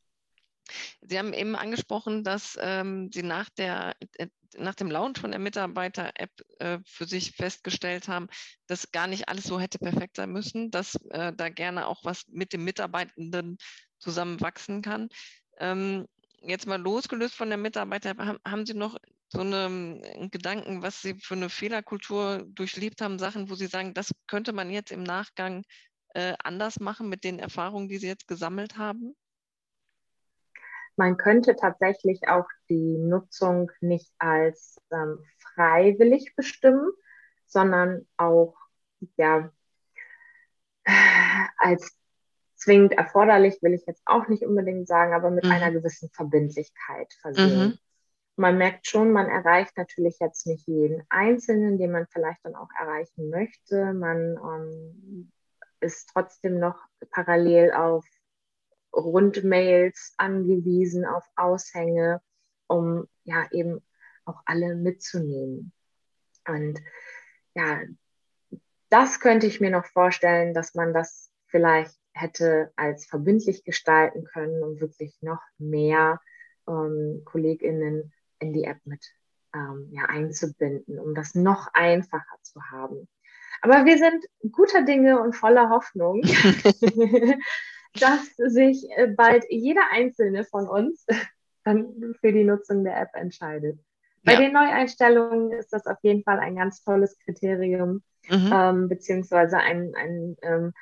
Sie 1.00 1.18
haben 1.18 1.32
eben 1.32 1.56
angesprochen, 1.56 2.24
dass 2.24 2.58
ähm, 2.60 3.10
Sie 3.12 3.22
nach, 3.22 3.48
der, 3.50 3.96
äh, 4.16 4.28
nach 4.56 4.74
dem 4.74 4.90
Launch 4.90 5.18
von 5.18 5.30
der 5.30 5.40
Mitarbeiter-App 5.40 6.30
äh, 6.58 6.78
für 6.84 7.06
sich 7.06 7.32
festgestellt 7.32 8.08
haben, 8.08 8.28
dass 8.66 8.92
gar 8.92 9.06
nicht 9.06 9.28
alles 9.28 9.44
so 9.44 9.60
hätte 9.60 9.78
perfekt 9.78 10.16
sein 10.16 10.32
müssen, 10.32 10.70
dass 10.70 10.94
äh, 11.10 11.32
da 11.34 11.48
gerne 11.48 11.86
auch 11.86 12.04
was 12.04 12.26
mit 12.28 12.52
dem 12.52 12.64
Mitarbeitenden 12.64 13.58
zusammen 13.98 14.40
wachsen 14.40 14.82
kann. 14.82 15.08
Ähm, 15.58 16.06
jetzt 16.42 16.66
mal 16.66 16.80
losgelöst 16.80 17.34
von 17.34 17.48
der 17.48 17.58
Mitarbeiter, 17.58 18.16
haben, 18.16 18.38
haben 18.46 18.66
Sie 18.66 18.74
noch 18.74 18.96
so 19.28 19.40
eine, 19.40 19.66
einen 19.66 20.30
Gedanken, 20.30 20.82
was 20.82 21.02
Sie 21.02 21.14
für 21.20 21.34
eine 21.34 21.50
Fehlerkultur 21.50 22.44
durchlebt 22.48 23.00
haben, 23.00 23.18
Sachen, 23.18 23.48
wo 23.48 23.54
Sie 23.54 23.66
sagen, 23.66 23.94
das 23.94 24.10
könnte 24.26 24.52
man 24.52 24.70
jetzt 24.70 24.90
im 24.90 25.02
Nachgang 25.02 25.62
äh, 26.14 26.34
anders 26.42 26.80
machen 26.80 27.08
mit 27.08 27.24
den 27.24 27.38
Erfahrungen, 27.38 27.88
die 27.88 27.98
Sie 27.98 28.08
jetzt 28.08 28.26
gesammelt 28.26 28.76
haben? 28.76 29.14
Man 31.00 31.16
könnte 31.16 31.56
tatsächlich 31.56 32.28
auch 32.28 32.44
die 32.68 32.98
Nutzung 32.98 33.72
nicht 33.80 34.12
als 34.18 34.78
ähm, 34.92 35.24
freiwillig 35.38 36.36
bestimmen, 36.36 36.90
sondern 37.46 38.06
auch 38.18 38.54
ja, 39.16 39.50
als 41.56 41.96
zwingend 42.54 42.92
erforderlich, 42.92 43.62
will 43.62 43.72
ich 43.72 43.86
jetzt 43.86 44.02
auch 44.04 44.28
nicht 44.28 44.42
unbedingt 44.42 44.88
sagen, 44.88 45.14
aber 45.14 45.30
mit 45.30 45.44
mhm. 45.44 45.52
einer 45.52 45.70
gewissen 45.72 46.10
Verbindlichkeit 46.10 47.10
versehen. 47.22 47.68
Mhm. 47.68 47.78
Man 48.36 48.58
merkt 48.58 48.86
schon, 48.86 49.10
man 49.10 49.30
erreicht 49.30 49.78
natürlich 49.78 50.18
jetzt 50.20 50.46
nicht 50.46 50.68
jeden 50.68 51.02
Einzelnen, 51.08 51.78
den 51.78 51.92
man 51.92 52.08
vielleicht 52.08 52.44
dann 52.44 52.56
auch 52.56 52.68
erreichen 52.78 53.30
möchte. 53.30 53.94
Man 53.94 54.36
ähm, 54.36 55.32
ist 55.80 56.10
trotzdem 56.12 56.58
noch 56.58 56.76
parallel 57.10 57.72
auf 57.72 58.04
Rundmails 58.92 60.14
angewiesen, 60.16 61.04
auf 61.04 61.24
Aushänge, 61.36 62.20
um 62.66 63.06
ja 63.24 63.46
eben 63.52 63.80
auch 64.24 64.42
alle 64.46 64.74
mitzunehmen. 64.74 65.72
Und 66.46 66.80
ja, 67.54 67.80
das 68.88 69.20
könnte 69.20 69.46
ich 69.46 69.60
mir 69.60 69.70
noch 69.70 69.86
vorstellen, 69.86 70.54
dass 70.54 70.74
man 70.74 70.92
das 70.92 71.30
vielleicht 71.46 71.96
hätte 72.12 72.72
als 72.76 73.06
verbindlich 73.06 73.64
gestalten 73.64 74.24
können, 74.24 74.62
um 74.62 74.80
wirklich 74.80 75.16
noch 75.20 75.40
mehr 75.58 76.20
ähm, 76.68 77.22
KollegInnen 77.24 78.12
in 78.40 78.52
die 78.52 78.64
App 78.64 78.78
mit 78.84 79.04
ähm, 79.54 79.88
ja, 79.92 80.04
einzubinden, 80.06 80.98
um 80.98 81.14
das 81.14 81.34
noch 81.34 81.68
einfacher 81.72 82.36
zu 82.42 82.60
haben. 82.70 83.08
Aber 83.62 83.84
wir 83.84 83.98
sind 83.98 84.24
guter 84.52 84.82
Dinge 84.82 85.20
und 85.20 85.34
voller 85.34 85.70
Hoffnung, 85.70 86.22
dass 87.98 88.34
sich 88.36 88.86
äh, 88.96 89.08
bald 89.08 89.44
jeder 89.48 89.82
einzelne 89.92 90.44
von 90.44 90.68
uns 90.68 91.06
dann 91.64 92.14
für 92.20 92.32
die 92.32 92.44
Nutzung 92.44 92.84
der 92.84 93.00
App 93.00 93.10
entscheidet. 93.14 93.78
Bei 94.22 94.34
ja. 94.34 94.40
den 94.40 94.52
Neueinstellungen 94.52 95.52
ist 95.52 95.72
das 95.72 95.86
auf 95.86 95.96
jeden 96.02 96.22
Fall 96.22 96.38
ein 96.38 96.56
ganz 96.56 96.82
tolles 96.82 97.18
Kriterium, 97.24 98.02
mhm. 98.28 98.50
ähm, 98.52 98.88
beziehungsweise 98.88 99.58
ein, 99.58 99.94
ein 99.96 100.36
ähm, 100.42 100.72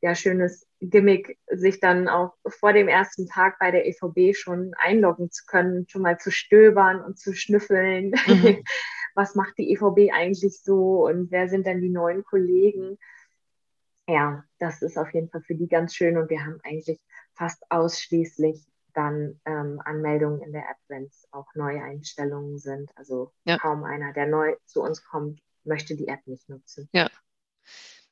ja, 0.00 0.14
schönes 0.14 0.66
Gimmick, 0.80 1.38
sich 1.50 1.80
dann 1.80 2.08
auch 2.08 2.34
vor 2.46 2.72
dem 2.72 2.88
ersten 2.88 3.26
Tag 3.26 3.58
bei 3.58 3.70
der 3.70 3.86
EVB 3.86 4.36
schon 4.36 4.72
einloggen 4.78 5.30
zu 5.30 5.44
können, 5.46 5.86
schon 5.88 6.02
mal 6.02 6.18
zu 6.18 6.30
stöbern 6.30 7.02
und 7.02 7.18
zu 7.18 7.34
schnüffeln. 7.34 8.14
Mhm. 8.26 8.62
Was 9.14 9.34
macht 9.34 9.56
die 9.56 9.72
EVB 9.72 10.12
eigentlich 10.12 10.60
so 10.62 11.06
und 11.06 11.30
wer 11.30 11.48
sind 11.48 11.66
denn 11.66 11.80
die 11.80 11.88
neuen 11.88 12.22
Kollegen? 12.22 12.98
Ja, 14.08 14.44
das 14.58 14.82
ist 14.82 14.96
auf 14.98 15.12
jeden 15.12 15.28
Fall 15.28 15.42
für 15.42 15.54
die 15.54 15.68
ganz 15.68 15.94
schön 15.94 16.16
und 16.16 16.30
wir 16.30 16.44
haben 16.44 16.60
eigentlich 16.62 17.00
fast 17.34 17.64
ausschließlich 17.70 18.64
dann 18.94 19.38
ähm, 19.44 19.80
Anmeldungen 19.84 20.40
in 20.40 20.52
der 20.52 20.62
App, 20.62 20.78
wenn 20.88 21.04
es 21.04 21.28
auch 21.30 21.46
neue 21.54 21.82
Einstellungen 21.82 22.58
sind. 22.58 22.90
Also 22.96 23.32
ja. 23.44 23.58
kaum 23.58 23.84
einer, 23.84 24.12
der 24.14 24.26
neu 24.26 24.56
zu 24.64 24.82
uns 24.82 25.04
kommt, 25.04 25.40
möchte 25.64 25.96
die 25.96 26.08
App 26.08 26.26
nicht 26.26 26.48
nutzen. 26.48 26.88
Ja. 26.92 27.08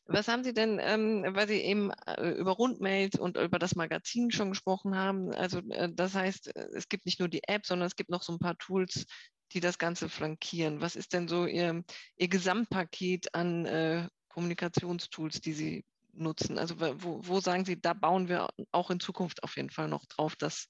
Was 0.06 0.28
haben 0.28 0.44
Sie 0.44 0.52
denn, 0.52 0.78
ähm, 0.82 1.24
weil 1.30 1.48
Sie 1.48 1.60
eben 1.62 1.90
äh, 2.06 2.32
über 2.32 2.52
Rundmails 2.52 3.18
und 3.18 3.38
über 3.38 3.58
das 3.58 3.74
Magazin 3.74 4.30
schon 4.30 4.50
gesprochen 4.50 4.94
haben? 4.96 5.32
Also 5.32 5.60
äh, 5.70 5.90
das 5.90 6.14
heißt, 6.14 6.54
äh, 6.54 6.68
es 6.74 6.90
gibt 6.90 7.06
nicht 7.06 7.20
nur 7.20 7.28
die 7.28 7.44
App, 7.44 7.64
sondern 7.64 7.86
es 7.86 7.96
gibt 7.96 8.10
noch 8.10 8.22
so 8.22 8.34
ein 8.34 8.38
paar 8.38 8.58
Tools, 8.58 9.06
die 9.52 9.60
das 9.60 9.78
Ganze 9.78 10.10
flankieren. 10.10 10.82
Was 10.82 10.96
ist 10.96 11.14
denn 11.14 11.28
so 11.28 11.46
Ihr, 11.46 11.82
Ihr 12.16 12.28
Gesamtpaket 12.28 13.34
an 13.34 13.64
äh, 13.64 14.08
Kommunikationstools, 14.34 15.40
die 15.40 15.52
Sie 15.52 15.84
nutzen? 16.12 16.58
Also 16.58 16.80
wo, 16.80 17.20
wo, 17.22 17.40
sagen 17.40 17.64
Sie, 17.64 17.80
da 17.80 17.94
bauen 17.94 18.28
wir 18.28 18.48
auch 18.72 18.90
in 18.90 18.98
Zukunft 18.98 19.44
auf 19.44 19.56
jeden 19.56 19.70
Fall 19.70 19.88
noch 19.88 20.04
drauf, 20.06 20.34
dass 20.34 20.68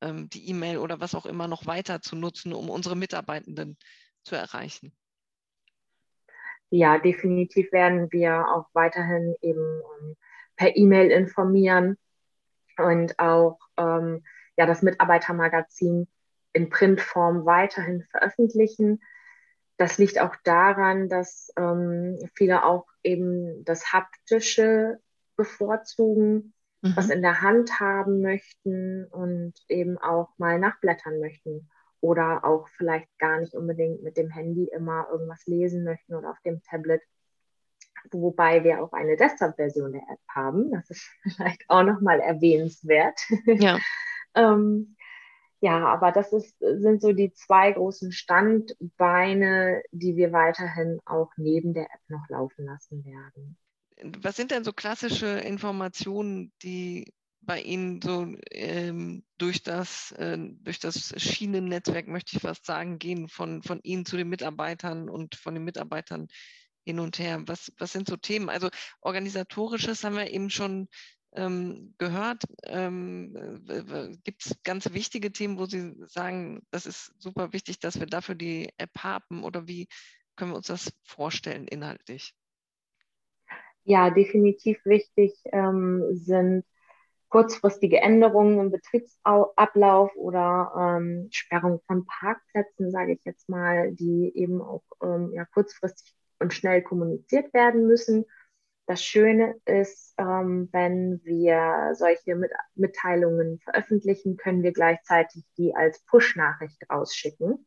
ähm, 0.00 0.30
die 0.30 0.48
E-Mail 0.48 0.78
oder 0.78 1.00
was 1.00 1.16
auch 1.16 1.26
immer 1.26 1.48
noch 1.48 1.66
weiter 1.66 2.00
zu 2.00 2.14
nutzen, 2.14 2.52
um 2.52 2.70
unsere 2.70 2.96
Mitarbeitenden 2.96 3.76
zu 4.22 4.36
erreichen? 4.36 4.96
Ja, 6.70 6.98
definitiv 6.98 7.72
werden 7.72 8.10
wir 8.12 8.46
auch 8.48 8.68
weiterhin 8.72 9.34
eben 9.40 9.82
ähm, 10.00 10.16
per 10.56 10.76
E-Mail 10.76 11.10
informieren 11.10 11.96
und 12.78 13.18
auch 13.18 13.58
ähm, 13.76 14.24
ja, 14.56 14.66
das 14.66 14.82
Mitarbeitermagazin 14.82 16.06
in 16.52 16.70
Printform 16.70 17.46
weiterhin 17.46 18.04
veröffentlichen. 18.10 19.00
Das 19.78 19.98
liegt 19.98 20.20
auch 20.20 20.34
daran, 20.44 21.08
dass 21.08 21.52
ähm, 21.56 22.18
viele 22.34 22.64
auch 22.64 22.86
eben 23.02 23.64
das 23.64 23.92
Haptische 23.92 24.98
bevorzugen, 25.36 26.54
mhm. 26.80 26.96
was 26.96 27.10
in 27.10 27.22
der 27.22 27.42
Hand 27.42 27.78
haben 27.78 28.22
möchten 28.22 29.04
und 29.06 29.54
eben 29.68 29.98
auch 29.98 30.30
mal 30.38 30.58
nachblättern 30.58 31.20
möchten 31.20 31.68
oder 32.00 32.44
auch 32.44 32.68
vielleicht 32.76 33.08
gar 33.18 33.40
nicht 33.40 33.54
unbedingt 33.54 34.02
mit 34.02 34.16
dem 34.16 34.30
Handy 34.30 34.68
immer 34.72 35.08
irgendwas 35.10 35.46
lesen 35.46 35.84
möchten 35.84 36.14
oder 36.14 36.30
auf 36.30 36.40
dem 36.44 36.62
Tablet. 36.62 37.02
Wobei 38.12 38.62
wir 38.64 38.82
auch 38.82 38.92
eine 38.92 39.16
Desktop-Version 39.16 39.92
der 39.92 40.02
App 40.02 40.20
haben. 40.28 40.70
Das 40.70 40.88
ist 40.90 41.10
vielleicht 41.36 41.64
auch 41.68 41.82
nochmal 41.82 42.20
erwähnenswert. 42.20 43.20
Ja. 43.46 43.78
ähm, 44.34 44.95
ja, 45.66 45.84
aber 45.84 46.12
das 46.12 46.32
ist, 46.32 46.56
sind 46.60 47.02
so 47.02 47.12
die 47.12 47.32
zwei 47.32 47.72
großen 47.72 48.12
Standbeine, 48.12 49.82
die 49.90 50.14
wir 50.14 50.30
weiterhin 50.30 51.00
auch 51.04 51.32
neben 51.36 51.74
der 51.74 51.86
App 51.86 52.00
noch 52.06 52.28
laufen 52.28 52.66
lassen 52.66 53.04
werden. 53.04 53.58
Was 54.22 54.36
sind 54.36 54.52
denn 54.52 54.62
so 54.62 54.72
klassische 54.72 55.26
Informationen, 55.26 56.52
die 56.62 57.12
bei 57.40 57.60
Ihnen 57.62 58.00
so 58.00 58.32
ähm, 58.52 59.24
durch, 59.38 59.64
das, 59.64 60.12
äh, 60.12 60.38
durch 60.38 60.78
das 60.78 61.12
Schienennetzwerk, 61.20 62.06
möchte 62.06 62.36
ich 62.36 62.42
fast 62.42 62.64
sagen, 62.64 63.00
gehen, 63.00 63.28
von, 63.28 63.64
von 63.64 63.80
Ihnen 63.82 64.06
zu 64.06 64.16
den 64.16 64.28
Mitarbeitern 64.28 65.08
und 65.08 65.34
von 65.34 65.54
den 65.54 65.64
Mitarbeitern 65.64 66.28
hin 66.84 67.00
und 67.00 67.18
her? 67.18 67.42
Was, 67.46 67.72
was 67.76 67.90
sind 67.90 68.08
so 68.08 68.16
Themen? 68.16 68.50
Also 68.50 68.68
organisatorisches 69.00 70.04
haben 70.04 70.14
wir 70.14 70.30
eben 70.30 70.48
schon 70.48 70.86
ähm, 71.36 71.94
gehört. 71.98 72.44
Ähm, 72.64 73.34
Gibt 74.24 74.46
es 74.46 74.56
ganz 74.64 74.92
wichtige 74.92 75.32
Themen, 75.32 75.58
wo 75.58 75.66
Sie 75.66 75.94
sagen, 76.06 76.62
das 76.70 76.86
ist 76.86 77.12
super 77.18 77.52
wichtig, 77.52 77.78
dass 77.78 78.00
wir 78.00 78.06
dafür 78.06 78.34
die 78.34 78.70
App 78.78 78.98
haben 78.98 79.44
oder 79.44 79.68
wie 79.68 79.88
können 80.36 80.52
wir 80.52 80.56
uns 80.56 80.66
das 80.66 80.92
vorstellen 81.04 81.68
inhaltlich? 81.68 82.34
Ja, 83.84 84.10
definitiv 84.10 84.84
wichtig 84.84 85.32
ähm, 85.52 86.04
sind 86.12 86.64
kurzfristige 87.28 88.00
Änderungen 88.00 88.58
im 88.58 88.70
Betriebsablauf 88.70 90.10
oder 90.16 90.72
ähm, 90.98 91.28
Sperrung 91.30 91.80
von 91.86 92.06
Parkplätzen, 92.06 92.90
sage 92.90 93.12
ich 93.12 93.24
jetzt 93.24 93.48
mal, 93.48 93.92
die 93.92 94.32
eben 94.34 94.60
auch 94.60 94.82
ähm, 95.02 95.32
ja, 95.32 95.44
kurzfristig 95.44 96.14
und 96.38 96.52
schnell 96.52 96.82
kommuniziert 96.82 97.52
werden 97.54 97.86
müssen 97.86 98.26
das 98.86 99.02
Schöne 99.02 99.56
ist, 99.64 100.14
ähm, 100.16 100.68
wenn 100.72 101.20
wir 101.24 101.92
solche 101.94 102.36
Mit 102.36 102.52
Mitteilungen 102.74 103.58
veröffentlichen, 103.58 104.36
können 104.36 104.62
wir 104.62 104.72
gleichzeitig 104.72 105.44
die 105.58 105.74
als 105.74 106.00
Push-Nachricht 106.06 106.88
rausschicken. 106.90 107.66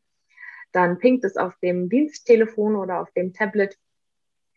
Dann 0.72 0.98
pinkt 0.98 1.24
es 1.24 1.36
auf 1.36 1.54
dem 1.62 1.88
Diensttelefon 1.88 2.76
oder 2.76 3.00
auf 3.00 3.10
dem 3.12 3.34
Tablet 3.34 3.76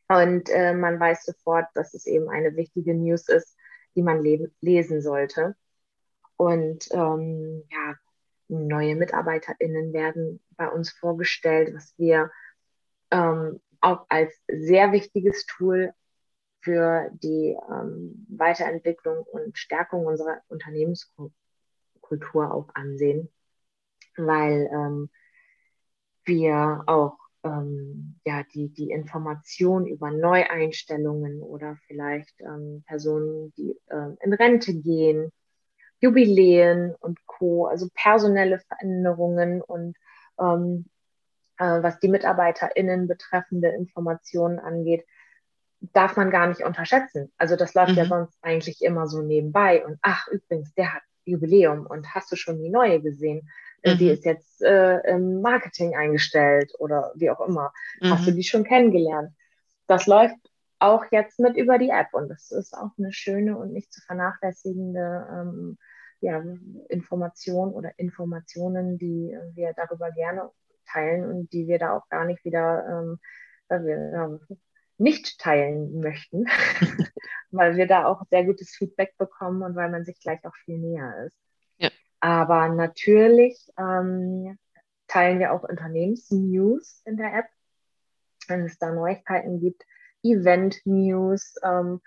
und 0.07 0.49
äh, 0.49 0.73
man 0.73 0.99
weiß 0.99 1.25
sofort, 1.25 1.67
dass 1.73 1.93
es 1.93 2.05
eben 2.05 2.29
eine 2.29 2.55
wichtige 2.55 2.93
News 2.93 3.27
ist, 3.29 3.57
die 3.95 4.03
man 4.03 4.23
le 4.23 4.51
lesen 4.61 5.01
sollte. 5.01 5.55
Und 6.37 6.87
ähm, 6.91 7.63
ja, 7.71 7.95
neue 8.47 8.95
MitarbeiterInnen 8.95 9.93
werden 9.93 10.41
bei 10.55 10.67
uns 10.69 10.91
vorgestellt, 10.91 11.73
was 11.73 11.93
wir 11.97 12.31
ähm, 13.11 13.59
auch 13.81 14.05
als 14.09 14.33
sehr 14.47 14.91
wichtiges 14.91 15.45
Tool 15.45 15.93
für 16.63 17.09
die 17.11 17.57
ähm, 17.69 18.25
Weiterentwicklung 18.29 19.23
und 19.23 19.57
Stärkung 19.57 20.05
unserer 20.05 20.41
Unternehmenskultur 20.47 21.33
auch 22.35 22.69
ansehen, 22.73 23.29
weil 24.15 24.69
ähm, 24.71 25.09
wir 26.23 26.83
auch 26.87 27.17
ähm, 27.43 28.15
ja, 28.25 28.43
die, 28.53 28.69
die 28.69 28.91
Information 28.91 29.85
über 29.85 30.09
Neueinstellungen 30.09 31.41
oder 31.41 31.77
vielleicht 31.87 32.39
ähm, 32.39 32.83
Personen, 32.87 33.53
die 33.57 33.77
ähm, 33.91 34.17
in 34.21 34.33
Rente 34.33 34.73
gehen, 34.73 35.31
Jubiläen 35.99 36.95
und 36.95 37.25
Co., 37.25 37.65
also 37.67 37.89
personelle 37.93 38.59
Veränderungen 38.59 39.61
und 39.61 39.97
ähm, 40.39 40.85
äh, 41.57 41.83
was 41.83 41.99
die 41.99 42.07
MitarbeiterInnen 42.07 43.07
betreffende 43.07 43.69
Informationen 43.69 44.59
angeht, 44.59 45.05
darf 45.91 46.15
man 46.15 46.31
gar 46.31 46.47
nicht 46.47 46.63
unterschätzen. 46.63 47.31
Also 47.37 47.55
das 47.55 47.73
läuft 47.73 47.91
mhm. 47.91 47.97
ja 47.97 48.05
sonst 48.05 48.37
eigentlich 48.41 48.81
immer 48.81 49.07
so 49.07 49.21
nebenbei. 49.21 49.85
Und 49.85 49.97
ach, 50.01 50.27
übrigens, 50.29 50.73
der 50.75 50.93
hat 50.93 51.01
Jubiläum 51.25 51.85
und 51.85 52.13
hast 52.13 52.31
du 52.31 52.35
schon 52.35 52.61
die 52.61 52.69
neue 52.69 53.01
gesehen? 53.01 53.49
Äh, 53.81 53.93
mhm. 53.93 53.97
Die 53.97 54.09
ist 54.09 54.25
jetzt 54.25 54.61
äh, 54.61 54.99
im 55.09 55.41
Marketing 55.41 55.95
eingestellt 55.95 56.73
oder 56.79 57.11
wie 57.15 57.29
auch 57.29 57.41
immer. 57.41 57.73
Mhm. 58.01 58.11
Hast 58.11 58.25
du 58.25 58.31
mhm. 58.31 58.35
die 58.35 58.43
schon 58.43 58.63
kennengelernt? 58.63 59.31
Das 59.87 60.07
läuft 60.07 60.35
auch 60.79 61.05
jetzt 61.11 61.39
mit 61.39 61.55
über 61.57 61.77
die 61.77 61.89
App 61.89 62.07
und 62.13 62.29
das 62.29 62.51
ist 62.51 62.73
auch 62.73 62.91
eine 62.97 63.13
schöne 63.13 63.57
und 63.57 63.71
nicht 63.71 63.91
zu 63.93 64.01
vernachlässigende 64.01 65.27
ähm, 65.31 65.77
ja, 66.19 66.41
Information 66.89 67.73
oder 67.73 67.91
Informationen, 67.97 68.97
die 68.97 69.37
wir 69.53 69.73
darüber 69.73 70.11
gerne 70.11 70.49
teilen 70.85 71.25
und 71.25 71.53
die 71.53 71.67
wir 71.67 71.79
da 71.79 71.95
auch 71.95 72.07
gar 72.09 72.25
nicht 72.25 72.43
wieder 72.43 72.85
ähm, 72.89 73.19
ja, 73.69 74.39
nicht 75.03 75.37
teilen 75.37 75.99
möchten, 75.99 76.45
weil 77.51 77.75
wir 77.75 77.87
da 77.87 78.05
auch 78.05 78.23
sehr 78.29 78.45
gutes 78.45 78.71
Feedback 78.71 79.15
bekommen 79.17 79.61
und 79.61 79.75
weil 79.75 79.91
man 79.91 80.05
sich 80.05 80.19
gleich 80.19 80.43
auch 80.45 80.55
viel 80.63 80.79
näher 80.79 81.25
ist. 81.25 81.37
Ja. 81.77 81.89
Aber 82.21 82.69
natürlich 82.69 83.69
ähm, 83.77 84.57
teilen 85.07 85.39
wir 85.39 85.51
auch 85.51 85.63
Unternehmensnews 85.63 87.01
in 87.05 87.17
der 87.17 87.33
App, 87.35 87.45
wenn 88.47 88.65
es 88.65 88.79
da 88.79 88.91
Neuigkeiten 88.91 89.59
gibt, 89.59 89.83
Event-News, 90.23 91.55
ähm, 91.63 92.01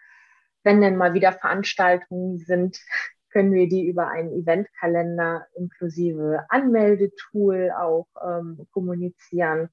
wenn 0.65 0.81
denn 0.81 0.97
mal 0.97 1.13
wieder 1.13 1.33
Veranstaltungen 1.33 2.39
sind, 2.39 2.81
können 3.31 3.53
wir 3.53 3.69
die 3.69 3.87
über 3.87 4.09
einen 4.09 4.33
Eventkalender 4.33 5.47
inklusive 5.55 6.47
Anmeldetool 6.49 7.71
auch 7.71 8.09
ähm, 8.25 8.67
kommunizieren. 8.73 9.69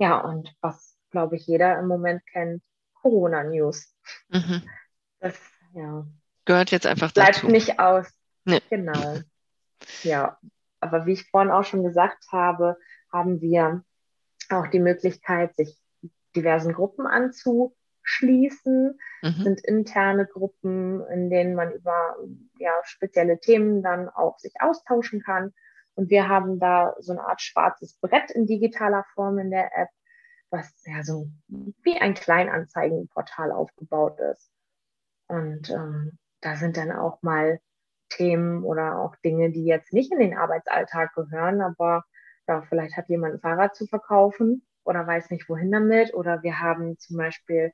Ja, 0.00 0.18
und 0.18 0.52
was 0.60 0.97
glaube 1.10 1.36
ich, 1.36 1.46
jeder 1.46 1.78
im 1.78 1.86
Moment 1.86 2.22
kennt, 2.26 2.62
Corona-News. 2.94 3.94
Mhm. 4.28 4.62
Das 5.20 5.38
ja. 5.74 6.06
gehört 6.44 6.70
jetzt 6.70 6.86
einfach 6.86 7.12
Bleibt 7.12 7.36
dazu. 7.36 7.48
nicht 7.48 7.78
aus. 7.78 8.06
Nee. 8.44 8.60
Genau. 8.70 9.18
Ja, 10.02 10.38
aber 10.80 11.06
wie 11.06 11.12
ich 11.12 11.30
vorhin 11.30 11.50
auch 11.50 11.64
schon 11.64 11.84
gesagt 11.84 12.24
habe, 12.32 12.76
haben 13.12 13.40
wir 13.40 13.84
auch 14.50 14.66
die 14.68 14.80
Möglichkeit, 14.80 15.54
sich 15.56 15.78
diversen 16.34 16.72
Gruppen 16.72 17.06
anzuschließen. 17.06 18.98
Mhm. 19.22 19.42
sind 19.42 19.60
interne 19.64 20.26
Gruppen, 20.26 21.04
in 21.08 21.30
denen 21.30 21.54
man 21.54 21.72
über 21.72 22.16
ja, 22.58 22.72
spezielle 22.84 23.40
Themen 23.40 23.82
dann 23.82 24.08
auch 24.08 24.38
sich 24.38 24.54
austauschen 24.60 25.22
kann. 25.22 25.52
Und 25.94 26.10
wir 26.10 26.28
haben 26.28 26.60
da 26.60 26.94
so 27.00 27.12
eine 27.12 27.24
Art 27.24 27.40
schwarzes 27.40 27.98
Brett 28.00 28.30
in 28.30 28.46
digitaler 28.46 29.04
Form 29.14 29.38
in 29.38 29.50
der 29.50 29.76
App, 29.76 29.88
was 30.50 30.82
ja 30.86 31.02
so 31.02 31.28
wie 31.48 31.98
ein 31.98 32.14
Kleinanzeigenportal 32.14 33.52
aufgebaut 33.52 34.18
ist. 34.20 34.50
Und 35.26 35.70
ähm, 35.70 36.18
da 36.40 36.56
sind 36.56 36.76
dann 36.76 36.92
auch 36.92 37.22
mal 37.22 37.60
Themen 38.08 38.64
oder 38.64 38.98
auch 38.98 39.16
Dinge, 39.16 39.50
die 39.50 39.64
jetzt 39.64 39.92
nicht 39.92 40.12
in 40.12 40.18
den 40.18 40.36
Arbeitsalltag 40.36 41.14
gehören, 41.14 41.60
aber 41.60 42.04
ja, 42.46 42.62
vielleicht 42.62 42.96
hat 42.96 43.08
jemand 43.10 43.34
ein 43.34 43.40
Fahrrad 43.40 43.76
zu 43.76 43.86
verkaufen 43.86 44.66
oder 44.84 45.06
weiß 45.06 45.30
nicht 45.30 45.48
wohin 45.50 45.70
damit. 45.70 46.14
Oder 46.14 46.42
wir 46.42 46.60
haben 46.60 46.98
zum 46.98 47.18
Beispiel 47.18 47.72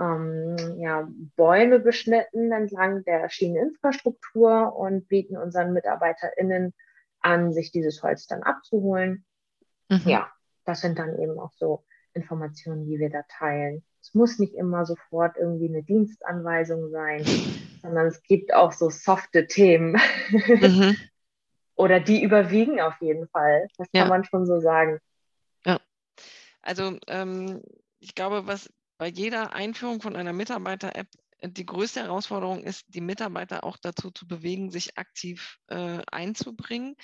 ähm, 0.00 0.56
ja, 0.78 1.06
Bäume 1.36 1.78
beschnitten 1.78 2.50
entlang 2.50 3.04
der 3.04 3.28
Schieneninfrastruktur 3.28 4.74
und 4.74 5.06
bieten 5.08 5.36
unseren 5.36 5.74
MitarbeiterInnen 5.74 6.72
an, 7.20 7.52
sich 7.52 7.70
dieses 7.70 8.02
Holz 8.02 8.26
dann 8.26 8.42
abzuholen. 8.42 9.26
Mhm. 9.90 10.00
Ja, 10.06 10.32
das 10.64 10.80
sind 10.80 10.98
dann 10.98 11.18
eben 11.18 11.38
auch 11.38 11.52
so 11.52 11.84
Informationen, 12.14 12.86
die 12.86 12.98
wir 12.98 13.10
da 13.10 13.22
teilen. 13.22 13.82
Es 14.00 14.14
muss 14.14 14.38
nicht 14.38 14.54
immer 14.54 14.86
sofort 14.86 15.36
irgendwie 15.36 15.68
eine 15.68 15.82
Dienstanweisung 15.82 16.90
sein, 16.90 17.24
sondern 17.82 18.06
es 18.06 18.22
gibt 18.22 18.54
auch 18.54 18.72
so 18.72 18.90
softe 18.90 19.46
Themen. 19.46 20.00
Mhm. 20.30 20.96
Oder 21.74 22.00
die 22.00 22.22
überwiegen 22.22 22.80
auf 22.80 23.00
jeden 23.00 23.28
Fall. 23.28 23.68
Das 23.78 23.88
ja. 23.92 24.02
kann 24.02 24.10
man 24.10 24.24
schon 24.24 24.46
so 24.46 24.60
sagen. 24.60 24.98
Ja. 25.64 25.80
Also 26.60 26.98
ähm, 27.06 27.62
ich 28.00 28.14
glaube, 28.14 28.46
was 28.46 28.70
bei 28.98 29.08
jeder 29.08 29.54
Einführung 29.54 30.02
von 30.02 30.14
einer 30.14 30.34
Mitarbeiter-App 30.34 31.08
die 31.42 31.64
größte 31.64 32.00
Herausforderung 32.00 32.62
ist, 32.64 32.84
die 32.88 33.00
Mitarbeiter 33.00 33.64
auch 33.64 33.78
dazu 33.78 34.10
zu 34.10 34.26
bewegen, 34.26 34.70
sich 34.70 34.98
aktiv 34.98 35.58
äh, 35.68 36.00
einzubringen. 36.10 36.96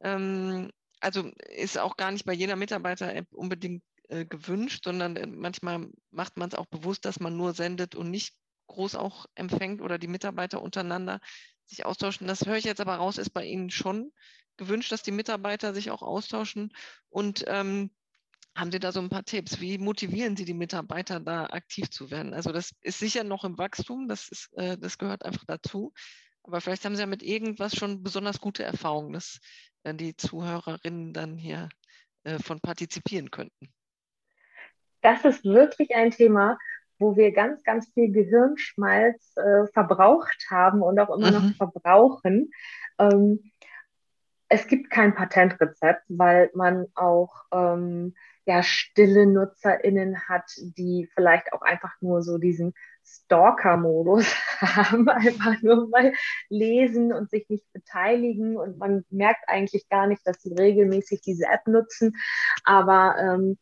Ähm, 0.00 0.70
also 1.00 1.30
ist 1.50 1.78
auch 1.78 1.96
gar 1.96 2.10
nicht 2.10 2.24
bei 2.24 2.32
jeder 2.32 2.56
Mitarbeiter-App 2.56 3.32
unbedingt 3.32 3.84
äh, 4.08 4.24
gewünscht, 4.24 4.84
sondern 4.84 5.16
äh, 5.16 5.26
manchmal 5.26 5.88
macht 6.10 6.36
man 6.36 6.48
es 6.48 6.54
auch 6.54 6.66
bewusst, 6.66 7.04
dass 7.04 7.20
man 7.20 7.36
nur 7.36 7.54
sendet 7.54 7.94
und 7.94 8.10
nicht 8.10 8.34
groß 8.68 8.94
auch 8.94 9.26
empfängt 9.34 9.80
oder 9.80 9.98
die 9.98 10.08
Mitarbeiter 10.08 10.62
untereinander 10.62 11.20
sich 11.64 11.84
austauschen. 11.84 12.26
Das 12.26 12.46
höre 12.46 12.56
ich 12.56 12.64
jetzt 12.64 12.80
aber 12.80 12.96
raus, 12.96 13.18
ist 13.18 13.30
bei 13.30 13.44
Ihnen 13.44 13.70
schon 13.70 14.12
gewünscht, 14.56 14.92
dass 14.92 15.02
die 15.02 15.12
Mitarbeiter 15.12 15.74
sich 15.74 15.90
auch 15.90 16.02
austauschen. 16.02 16.72
Und 17.08 17.44
ähm, 17.46 17.90
haben 18.54 18.72
Sie 18.72 18.78
da 18.78 18.92
so 18.92 19.00
ein 19.00 19.08
paar 19.08 19.24
Tipps? 19.24 19.60
Wie 19.60 19.78
motivieren 19.78 20.36
Sie 20.36 20.44
die 20.44 20.54
Mitarbeiter, 20.54 21.20
da 21.20 21.46
aktiv 21.46 21.90
zu 21.90 22.10
werden? 22.10 22.32
Also 22.32 22.52
das 22.52 22.70
ist 22.82 22.98
sicher 22.98 23.24
noch 23.24 23.44
im 23.44 23.58
Wachstum, 23.58 24.08
das, 24.08 24.28
ist, 24.28 24.52
äh, 24.54 24.78
das 24.78 24.98
gehört 24.98 25.24
einfach 25.24 25.44
dazu. 25.46 25.92
Aber 26.42 26.60
vielleicht 26.60 26.84
haben 26.84 26.94
Sie 26.94 27.02
ja 27.02 27.06
mit 27.06 27.22
irgendwas 27.22 27.74
schon 27.74 28.02
besonders 28.02 28.40
gute 28.40 28.62
Erfahrungen, 28.62 29.12
dass 29.12 29.40
äh, 29.82 29.94
die 29.94 30.16
Zuhörerinnen 30.16 31.12
dann 31.12 31.36
hier 31.36 31.68
äh, 32.22 32.38
von 32.38 32.60
partizipieren 32.60 33.30
könnten 33.30 33.74
das 35.06 35.24
ist 35.24 35.44
wirklich 35.44 35.94
ein 35.94 36.10
Thema, 36.10 36.58
wo 36.98 37.16
wir 37.16 37.30
ganz, 37.32 37.62
ganz 37.62 37.88
viel 37.94 38.10
Gehirnschmalz 38.10 39.36
äh, 39.36 39.66
verbraucht 39.72 40.46
haben 40.50 40.82
und 40.82 40.98
auch 40.98 41.16
immer 41.16 41.30
mhm. 41.30 41.48
noch 41.48 41.56
verbrauchen. 41.56 42.50
Ähm, 42.98 43.52
es 44.48 44.66
gibt 44.66 44.90
kein 44.90 45.14
Patentrezept, 45.14 46.02
weil 46.08 46.50
man 46.54 46.86
auch 46.96 47.32
ähm, 47.52 48.14
ja, 48.46 48.62
stille 48.62 49.26
NutzerInnen 49.26 50.28
hat, 50.28 50.44
die 50.56 51.08
vielleicht 51.14 51.52
auch 51.52 51.62
einfach 51.62 51.94
nur 52.00 52.22
so 52.22 52.38
diesen 52.38 52.74
Stalker-Modus 53.04 54.34
haben, 54.60 55.08
einfach 55.08 55.62
nur 55.62 55.88
mal 55.88 56.12
lesen 56.48 57.12
und 57.12 57.30
sich 57.30 57.48
nicht 57.48 57.72
beteiligen 57.72 58.56
und 58.56 58.78
man 58.78 59.04
merkt 59.10 59.48
eigentlich 59.48 59.88
gar 59.88 60.08
nicht, 60.08 60.26
dass 60.26 60.42
sie 60.42 60.54
regelmäßig 60.54 61.20
diese 61.20 61.46
App 61.46 61.66
nutzen. 61.66 62.16
Aber 62.64 63.16
ähm, 63.18 63.58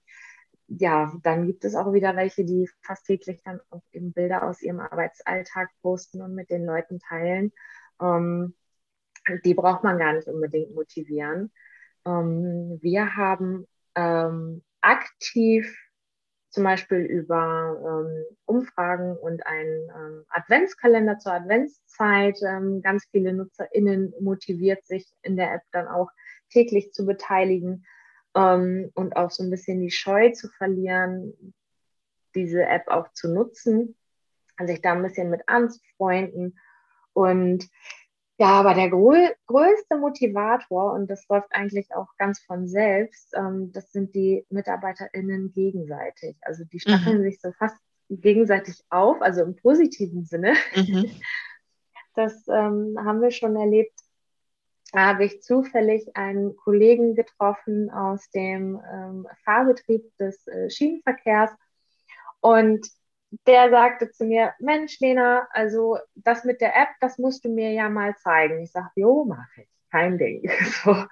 ja, 0.69 1.13
dann 1.23 1.47
gibt 1.47 1.65
es 1.65 1.75
auch 1.75 1.93
wieder 1.93 2.17
welche, 2.17 2.45
die 2.45 2.69
fast 2.83 3.07
täglich 3.07 3.43
dann 3.45 3.61
auch 3.71 3.83
eben 3.93 4.13
Bilder 4.13 4.49
aus 4.49 4.63
ihrem 4.63 4.81
Arbeitsalltag 4.81 5.71
posten 5.83 6.23
und 6.23 6.35
mit 6.35 6.51
den 6.51 6.65
Leuten 6.65 6.99
teilen. 7.01 7.53
Ähm, 8.01 8.55
die 9.45 9.55
braucht 9.55 9.85
man 9.85 9.99
gar 9.99 10.13
nicht 10.13 10.29
unbedingt 10.29 10.75
motivieren. 10.75 11.53
Ähm, 12.07 12.79
wir 12.83 13.17
haben 13.17 13.67
ähm, 13.95 14.63
aktiv 14.81 15.75
zum 16.51 16.65
Beispiel 16.65 16.99
über 16.99 18.07
ähm, 18.07 18.37
Umfragen 18.45 19.17
und 19.17 19.45
einen 19.47 19.91
ähm, 19.91 20.25
Adventskalender 20.29 21.19
zur 21.19 21.33
Adventszeit 21.33 22.39
ähm, 22.47 22.81
ganz 22.81 23.07
viele 23.11 23.33
NutzerInnen 23.33 24.15
motiviert, 24.21 24.87
sich 24.87 25.13
in 25.23 25.37
der 25.37 25.53
App 25.53 25.63
dann 25.73 25.89
auch 25.89 26.11
täglich 26.51 26.93
zu 26.93 27.07
beteiligen 27.07 27.85
ähm, 28.35 28.91
und 28.95 29.17
auch 29.17 29.31
so 29.31 29.43
ein 29.43 29.51
bisschen 29.51 29.81
die 29.81 29.91
Scheu 29.91 30.31
zu 30.33 30.49
verlieren, 30.49 31.55
diese 32.35 32.65
App 32.65 32.89
auch 32.89 33.13
zu 33.13 33.33
nutzen. 33.33 33.97
sich 34.67 34.81
da 34.83 34.93
ein 34.93 35.03
bisschen 35.03 35.31
mit 35.31 35.43
anzufreunden. 35.49 36.59
Und 37.13 37.69
ja, 38.39 38.49
aber 38.49 38.75
der 38.75 38.91
größte 38.91 39.97
Motivator, 39.97 40.93
und 40.93 41.09
das 41.09 41.27
läuft 41.29 41.49
eigentlich 41.53 41.95
auch 41.95 42.09
ganz 42.19 42.41
von 42.41 42.67
selbst, 42.67 43.33
ähm, 43.37 43.71
das 43.73 43.93
sind 43.93 44.15
die 44.15 44.45
MitarbeiterInnen 44.51 45.53
gegenseitig. 45.53 46.37
Also 46.43 46.65
die 46.65 46.81
stacheln 46.81 47.19
mhm. 47.19 47.23
sich 47.23 47.41
so 47.41 47.53
fast 47.53 47.77
gegenseitig 48.11 48.83
auf, 48.91 49.23
also 49.23 49.43
im 49.43 49.57
positiven 49.57 50.25
Sinne. 50.25 50.55
Mhm. 50.75 51.11
Das 52.17 52.47
ähm, 52.47 52.97
haben 52.97 53.21
wir 53.23 53.33
schon 53.33 53.57
erlebt. 53.57 53.94
Da 54.95 55.07
habe 55.07 55.25
ich 55.25 55.43
zufällig 55.43 56.17
einen 56.17 56.55
Kollegen 56.55 57.17
getroffen 57.17 57.91
aus 57.91 58.31
dem 58.31 58.81
ähm, 58.89 59.27
Fahrbetrieb 59.45 60.17
des 60.19 60.47
äh, 60.47 60.71
Schienenverkehrs. 60.71 61.51
Und 62.41 62.87
der 63.49 63.71
sagte 63.71 64.13
zu 64.13 64.25
mir, 64.25 64.55
Mensch, 64.61 65.01
Lena, 65.01 65.49
also 65.51 65.99
das 66.15 66.45
mit 66.45 66.61
der 66.61 66.77
App, 66.77 66.91
das 67.01 67.19
musst 67.19 67.45
du 67.45 67.49
mir 67.49 67.73
ja 67.73 67.89
mal 67.89 68.15
zeigen. 68.19 68.61
Ich 68.61 68.71
sage, 68.71 68.91
jo, 68.95 69.25
mache 69.25 69.63
ich, 69.63 69.69
kein 69.91 70.17
Ding. 70.17 70.49
So. 70.85 71.05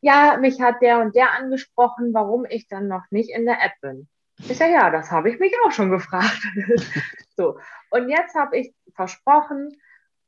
Ja, 0.00 0.36
mich 0.36 0.60
hat 0.60 0.82
der 0.82 0.98
und 0.98 1.14
der 1.14 1.34
angesprochen, 1.34 2.12
warum 2.14 2.44
ich 2.44 2.66
dann 2.66 2.88
noch 2.88 3.04
nicht 3.10 3.30
in 3.30 3.46
der 3.46 3.62
App 3.62 3.74
bin. 3.80 4.08
Ich 4.38 4.58
sage, 4.58 4.72
ja, 4.72 4.90
das 4.90 5.12
habe 5.12 5.30
ich 5.30 5.38
mich 5.38 5.54
auch 5.64 5.70
schon 5.70 5.90
gefragt. 5.90 6.42
so. 7.36 7.60
Und 7.90 8.08
jetzt 8.08 8.34
habe 8.34 8.58
ich 8.58 8.74
versprochen, 8.92 9.70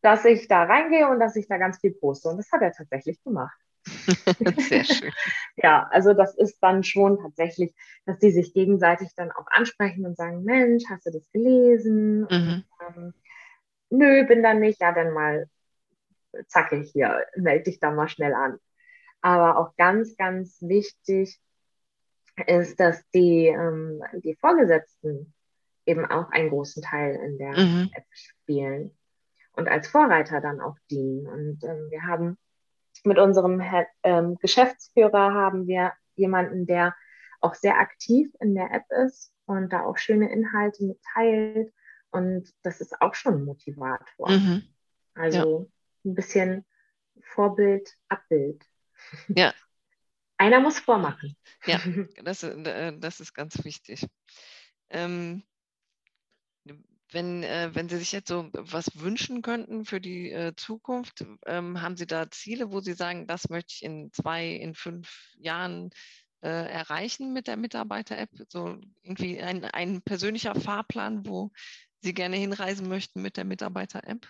dass 0.07 0.25
ich 0.25 0.47
da 0.47 0.63
reingehe 0.63 1.09
und 1.09 1.19
dass 1.19 1.35
ich 1.35 1.49
da 1.49 1.59
ganz 1.59 1.81
viel 1.81 1.93
poste. 1.93 2.29
Und 2.29 2.37
das 2.37 2.53
hat 2.53 2.63
er 2.63 2.71
tatsächlich 2.71 3.21
gemacht. 3.25 3.59
Sehr 4.57 4.85
schön. 4.85 5.11
ja, 5.57 5.89
also 5.91 6.15
das 6.15 6.37
ist 6.37 6.63
dann 6.63 6.85
schon 6.85 7.19
tatsächlich, 7.19 7.75
dass 8.05 8.21
die 8.21 8.31
sich 8.31 8.55
gegenseitig 8.55 9.09
dann 9.17 9.33
auch 9.33 9.49
ansprechen 9.49 10.07
und 10.07 10.17
sagen, 10.17 10.45
Mensch, 10.45 10.85
hast 10.89 11.07
du 11.07 11.11
das 11.11 11.29
gelesen? 11.33 12.21
Mhm. 12.21 12.27
Und, 12.29 12.65
ähm, 12.89 13.15
nö, 13.91 14.25
bin 14.27 14.45
da 14.45 14.55
nicht. 14.55 14.81
Ja, 14.81 14.93
dann 14.93 15.13
mal 15.13 15.49
zackig 16.47 16.93
hier, 16.93 17.27
melde 17.35 17.65
dich 17.65 17.81
da 17.81 17.91
mal 17.91 18.09
schnell 18.09 18.35
an. 18.35 18.61
Aber 19.23 19.59
auch 19.59 19.75
ganz, 19.77 20.17
ganz 20.17 20.59
wichtig 20.61 21.41
ist, 22.47 22.79
dass 22.79 23.03
die, 23.11 23.47
ähm, 23.49 24.05
die 24.23 24.37
Vorgesetzten 24.37 25.35
eben 25.85 26.05
auch 26.07 26.31
einen 26.31 26.51
großen 26.51 26.81
Teil 26.81 27.17
in 27.17 27.39
der 27.39 27.59
mhm. 27.59 27.91
App 27.93 28.05
spielen 28.13 28.97
und 29.57 29.69
als 29.69 29.89
Vorreiter 29.89 30.41
dann 30.41 30.61
auch 30.61 30.77
dienen. 30.91 31.27
Und 31.27 31.65
ähm, 31.65 31.91
wir 31.91 32.03
haben 32.03 32.39
mit 33.05 33.19
unserem 33.19 33.63
ähm, 34.03 34.37
Geschäftsführer 34.37 35.35
haben 35.35 35.67
wir 35.67 35.93
jemanden, 36.15 36.67
der 36.67 36.95
auch 37.41 37.55
sehr 37.55 37.79
aktiv 37.79 38.31
in 38.41 38.55
der 38.55 38.73
App 38.73 38.85
ist 39.07 39.33
und 39.47 39.73
da 39.73 39.85
auch 39.85 39.97
schöne 39.97 40.31
Inhalte 40.31 40.85
mitteilt. 40.85 41.73
Und 42.11 42.53
das 42.63 42.81
ist 42.81 43.01
auch 43.01 43.15
schon 43.15 43.35
ein 43.35 43.45
Motivator. 43.45 44.31
Mhm. 44.31 44.63
Also 45.15 45.61
ja. 46.05 46.11
ein 46.11 46.15
bisschen 46.15 46.65
Vorbild, 47.23 47.97
Abbild. 48.09 48.65
Ja. 49.29 49.53
Einer 50.39 50.61
muss 50.61 50.79
vormachen. 50.79 51.35
Ja, 51.65 51.79
das, 52.23 52.43
äh, 52.43 52.93
das 52.99 53.21
ist 53.21 53.33
ganz 53.33 53.65
wichtig. 53.65 54.07
Ähm, 54.91 55.43
wenn, 57.13 57.43
äh, 57.43 57.71
wenn 57.73 57.89
Sie 57.89 57.99
sich 57.99 58.13
jetzt 58.13 58.29
so 58.29 58.51
was 58.53 59.01
wünschen 59.01 59.43
könnten 59.43 59.85
für 59.85 60.01
die 60.01 60.33
äh, 60.33 60.55
Zukunft, 60.57 61.25
ähm, 61.47 61.81
haben 61.81 61.97
Sie 61.97 62.07
da 62.07 62.31
Ziele, 62.31 62.73
wo 62.73 62.81
Sie 62.81 62.95
sagen, 62.95 63.27
das 63.27 63.49
möchte 63.49 63.75
ich 63.75 63.85
in 63.85 64.13
zwei, 64.13 64.49
in 64.49 64.75
fünf 64.75 65.09
Jahren 65.39 65.91
äh, 66.43 66.49
erreichen 66.49 67.33
mit 67.33 67.47
der 67.47 67.57
Mitarbeiter-App? 67.57 68.31
So 68.49 68.79
irgendwie 69.03 69.41
ein, 69.41 69.65
ein 69.65 70.03
persönlicher 70.03 70.55
Fahrplan, 70.55 71.27
wo 71.27 71.51
Sie 72.01 72.15
gerne 72.15 72.37
hinreisen 72.37 72.89
möchten 72.89 73.23
mit 73.23 73.37
der 73.37 73.45
Mitarbeiter-App? 73.45 74.29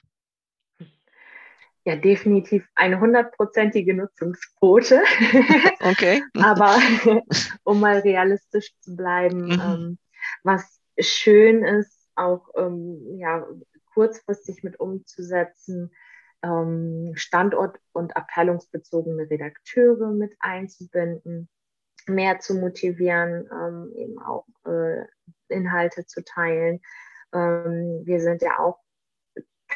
Ja, 1.86 1.94
definitiv 1.94 2.66
eine 2.74 2.98
hundertprozentige 2.98 3.94
Nutzungsquote. 3.94 5.02
Okay. 5.80 6.22
Aber 6.42 6.76
um 7.64 7.78
mal 7.78 7.98
realistisch 7.98 8.72
zu 8.80 8.96
bleiben, 8.96 9.44
mhm. 9.46 9.60
ähm, 9.60 9.98
was 10.42 10.80
schön 10.98 11.62
ist, 11.62 11.95
auch 12.16 12.48
ähm, 12.56 13.18
ja, 13.18 13.46
kurzfristig 13.94 14.62
mit 14.62 14.78
umzusetzen, 14.80 15.92
ähm, 16.42 17.12
standort- 17.14 17.80
und 17.92 18.16
abteilungsbezogene 18.16 19.30
Redakteure 19.30 20.10
mit 20.12 20.34
einzubinden, 20.38 21.48
mehr 22.06 22.38
zu 22.40 22.54
motivieren, 22.54 23.48
ähm, 23.50 23.92
eben 23.94 24.18
auch 24.20 24.46
äh, 24.66 25.04
Inhalte 25.48 26.06
zu 26.06 26.22
teilen. 26.24 26.80
Ähm, 27.32 28.02
wir 28.04 28.20
sind 28.20 28.42
ja 28.42 28.58
auch 28.58 28.78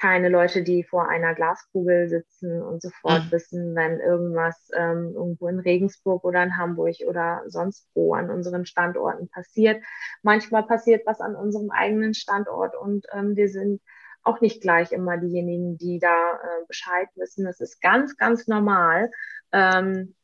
keine 0.01 0.31
Leute, 0.31 0.63
die 0.63 0.83
vor 0.83 1.09
einer 1.09 1.35
Glaskugel 1.35 2.09
sitzen 2.09 2.63
und 2.63 2.81
sofort 2.81 3.27
mhm. 3.27 3.33
wissen, 3.33 3.75
wenn 3.75 4.01
irgendwas 4.01 4.71
ähm, 4.75 5.13
irgendwo 5.15 5.49
in 5.49 5.61
Regensburg 5.61 6.25
oder 6.25 6.43
in 6.43 6.57
Hamburg 6.57 6.97
oder 7.07 7.43
sonst 7.47 7.89
wo 7.95 8.15
an 8.15 8.31
unseren 8.31 8.65
Standorten 8.65 9.29
passiert. 9.29 9.83
Manchmal 10.23 10.63
passiert 10.63 11.07
was 11.07 11.21
an 11.21 11.37
unserem 11.37 11.71
eigenen 11.71 12.15
Standort 12.15 12.75
und 12.77 13.07
ähm, 13.13 13.37
wir 13.37 13.51
sind 13.51 13.83
auch 14.23 14.41
nicht 14.41 14.63
gleich 14.63 14.93
immer 14.93 15.19
diejenigen, 15.19 15.77
die 15.77 15.99
da 15.99 16.35
äh, 16.35 16.67
Bescheid 16.67 17.09
wissen. 17.17 17.45
Das 17.45 17.61
ist 17.61 17.81
ganz, 17.81 18.17
ganz 18.17 18.47
normal. 18.49 19.11
Ähm, 19.53 20.15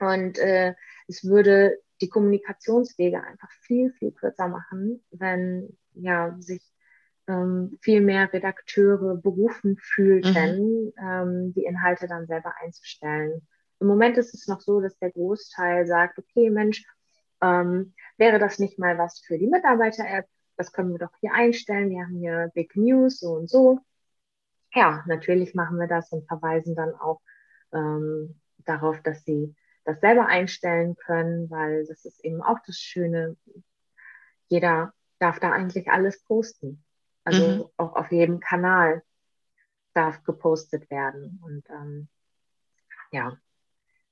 und 0.00 0.38
äh, 0.38 0.74
es 1.06 1.24
würde 1.24 1.78
die 2.00 2.08
Kommunikationswege 2.08 3.22
einfach 3.22 3.50
viel, 3.62 3.92
viel 3.92 4.12
kürzer 4.12 4.48
machen, 4.48 5.04
wenn 5.10 5.76
ja 5.94 6.34
sich 6.38 6.62
ähm, 7.30 7.78
viel 7.80 8.00
mehr 8.00 8.32
Redakteure 8.32 9.16
berufen 9.16 9.76
fühlten, 9.80 10.86
mhm. 10.86 10.92
ähm, 11.00 11.54
die 11.54 11.64
Inhalte 11.64 12.08
dann 12.08 12.26
selber 12.26 12.52
einzustellen. 12.60 13.46
Im 13.78 13.86
Moment 13.86 14.18
ist 14.18 14.34
es 14.34 14.48
noch 14.48 14.60
so, 14.60 14.80
dass 14.80 14.98
der 14.98 15.12
Großteil 15.12 15.86
sagt, 15.86 16.18
okay, 16.18 16.50
Mensch, 16.50 16.84
ähm, 17.40 17.94
wäre 18.18 18.38
das 18.38 18.58
nicht 18.58 18.78
mal 18.78 18.98
was 18.98 19.20
für 19.20 19.38
die 19.38 19.46
Mitarbeiter-App? 19.46 20.26
Das 20.56 20.72
können 20.72 20.90
wir 20.90 20.98
doch 20.98 21.14
hier 21.20 21.32
einstellen. 21.32 21.88
Wir 21.88 22.02
haben 22.02 22.16
hier 22.16 22.50
Big 22.54 22.76
News, 22.76 23.20
so 23.20 23.32
und 23.32 23.48
so. 23.48 23.78
Ja, 24.74 25.02
natürlich 25.06 25.54
machen 25.54 25.78
wir 25.78 25.86
das 25.86 26.12
und 26.12 26.26
verweisen 26.26 26.74
dann 26.74 26.94
auch 26.94 27.20
ähm, 27.72 28.40
darauf, 28.58 29.00
dass 29.02 29.24
sie 29.24 29.54
das 29.84 30.00
selber 30.00 30.26
einstellen 30.26 30.96
können, 30.96 31.48
weil 31.50 31.86
das 31.86 32.04
ist 32.04 32.22
eben 32.24 32.42
auch 32.42 32.58
das 32.66 32.76
Schöne. 32.76 33.36
Jeder 34.48 34.92
darf 35.18 35.38
da 35.40 35.52
eigentlich 35.52 35.90
alles 35.90 36.22
posten. 36.24 36.84
Also 37.30 37.46
mhm. 37.46 37.64
auch 37.76 37.94
auf 37.94 38.10
jedem 38.10 38.40
Kanal 38.40 39.02
darf 39.94 40.24
gepostet 40.24 40.90
werden. 40.90 41.40
Und 41.44 41.64
ähm, 41.70 42.08
ja, 43.12 43.38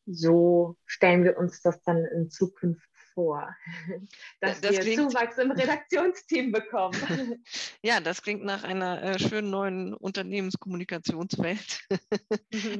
so 0.06 0.76
stellen 0.86 1.24
wir 1.24 1.36
uns 1.36 1.60
das 1.62 1.82
dann 1.82 2.04
in 2.04 2.30
Zukunft 2.30 2.88
vor, 3.14 3.54
dass 4.40 4.60
das 4.60 4.70
wir 4.70 4.80
klingt, 4.80 5.10
Zuwachs 5.10 5.38
im 5.38 5.50
Redaktionsteam 5.62 6.52
bekommen. 6.52 6.96
Ja, 7.82 8.00
das 8.00 8.22
klingt 8.22 8.44
nach 8.44 8.64
einer 8.64 9.02
äh, 9.02 9.18
schönen 9.18 9.50
neuen 9.50 9.94
Unternehmenskommunikationswelt. 9.94 11.86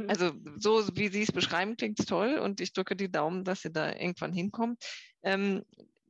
also 0.08 0.32
so 0.56 0.84
wie 0.96 1.08
Sie 1.08 1.22
es 1.22 1.32
beschreiben, 1.32 1.76
klingt 1.76 2.00
es 2.00 2.06
toll 2.06 2.38
und 2.38 2.60
ich 2.60 2.72
drücke 2.72 2.96
die 2.96 3.10
Daumen, 3.10 3.44
dass 3.44 3.62
Sie 3.62 3.72
da 3.72 3.92
irgendwann 3.92 4.32
hinkommen. 4.32 4.76
Ähm, 5.22 5.64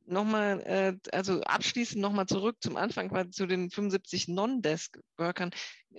nochmal, 0.09 0.61
äh, 0.61 0.97
also 1.11 1.41
abschließend 1.41 2.01
nochmal 2.01 2.25
zurück 2.25 2.57
zum 2.61 2.77
Anfang, 2.77 3.31
zu 3.31 3.45
den 3.45 3.69
75 3.69 4.27
Non-Desk-Workern. 4.27 5.51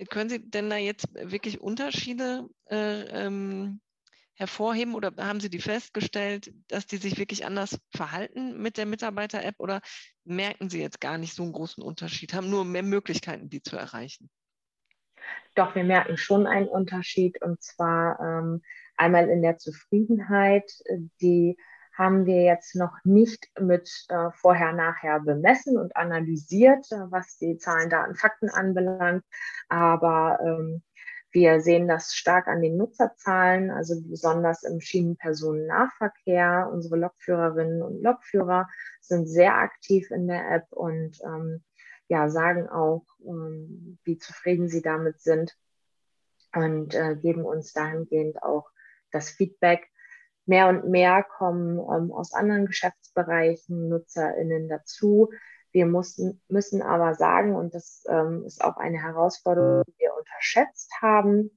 Können 0.09 0.29
Sie 0.29 0.49
denn 0.49 0.69
da 0.69 0.77
jetzt 0.77 1.07
wirklich 1.13 1.61
Unterschiede 1.61 2.47
äh, 2.69 3.25
ähm, 3.25 3.81
hervorheben 4.35 4.95
oder 4.95 5.11
haben 5.17 5.39
Sie 5.39 5.49
die 5.49 5.59
festgestellt, 5.59 6.51
dass 6.67 6.87
die 6.87 6.97
sich 6.97 7.17
wirklich 7.17 7.45
anders 7.45 7.79
verhalten 7.95 8.61
mit 8.61 8.77
der 8.77 8.85
Mitarbeiter-App 8.85 9.55
oder 9.59 9.81
merken 10.23 10.69
Sie 10.69 10.81
jetzt 10.81 11.01
gar 11.01 11.17
nicht 11.17 11.35
so 11.35 11.43
einen 11.43 11.53
großen 11.53 11.83
Unterschied, 11.83 12.33
haben 12.33 12.49
nur 12.49 12.65
mehr 12.65 12.83
Möglichkeiten, 12.83 13.49
die 13.49 13.61
zu 13.61 13.77
erreichen? 13.77 14.29
Doch, 15.55 15.75
wir 15.75 15.83
merken 15.83 16.17
schon 16.17 16.47
einen 16.47 16.67
Unterschied 16.67 17.41
und 17.41 17.61
zwar 17.61 18.19
ähm, 18.19 18.61
einmal 18.97 19.29
in 19.29 19.41
der 19.41 19.57
Zufriedenheit, 19.57 20.71
die 21.21 21.57
haben 22.01 22.25
wir 22.25 22.43
jetzt 22.43 22.75
noch 22.75 22.97
nicht 23.03 23.47
mit 23.59 24.05
äh, 24.09 24.31
vorher-nachher 24.33 25.19
bemessen 25.19 25.77
und 25.77 25.95
analysiert, 25.95 26.91
äh, 26.91 27.11
was 27.11 27.37
die 27.37 27.57
Zahlen, 27.57 27.89
Daten, 27.89 28.15
Fakten 28.15 28.49
anbelangt. 28.49 29.23
Aber 29.69 30.39
ähm, 30.43 30.81
wir 31.31 31.61
sehen 31.61 31.87
das 31.87 32.15
stark 32.15 32.47
an 32.47 32.61
den 32.61 32.75
Nutzerzahlen, 32.75 33.69
also 33.69 34.01
besonders 34.01 34.63
im 34.63 34.81
Schienenpersonennahverkehr. 34.81 36.69
Unsere 36.73 36.97
Lokführerinnen 36.97 37.81
und 37.83 38.01
Lokführer 38.01 38.67
sind 38.99 39.27
sehr 39.27 39.55
aktiv 39.55 40.09
in 40.11 40.27
der 40.27 40.51
App 40.51 40.65
und 40.71 41.19
ähm, 41.23 41.63
ja, 42.07 42.29
sagen 42.29 42.67
auch, 42.67 43.05
ähm, 43.25 43.99
wie 44.03 44.17
zufrieden 44.17 44.67
sie 44.67 44.81
damit 44.81 45.21
sind 45.21 45.55
und 46.53 46.95
äh, 46.95 47.15
geben 47.15 47.45
uns 47.45 47.73
dahingehend 47.73 48.41
auch 48.43 48.69
das 49.11 49.29
Feedback, 49.29 49.89
mehr 50.45 50.69
und 50.69 50.89
mehr 50.89 51.23
kommen 51.23 51.79
ähm, 51.79 52.11
aus 52.11 52.33
anderen 52.33 52.65
Geschäftsbereichen 52.65 53.89
NutzerInnen 53.89 54.67
dazu, 54.67 55.29
Wir 55.71 55.85
mussten, 55.85 56.41
müssen 56.49 56.81
aber 56.81 57.15
sagen, 57.15 57.55
und 57.55 57.73
das 57.73 58.03
ähm, 58.09 58.43
ist 58.45 58.63
auch 58.63 58.77
eine 58.77 59.01
Herausforderung, 59.01 59.83
die 59.87 59.99
wir 59.99 60.13
unterschätzt 60.17 60.91
haben, 61.01 61.51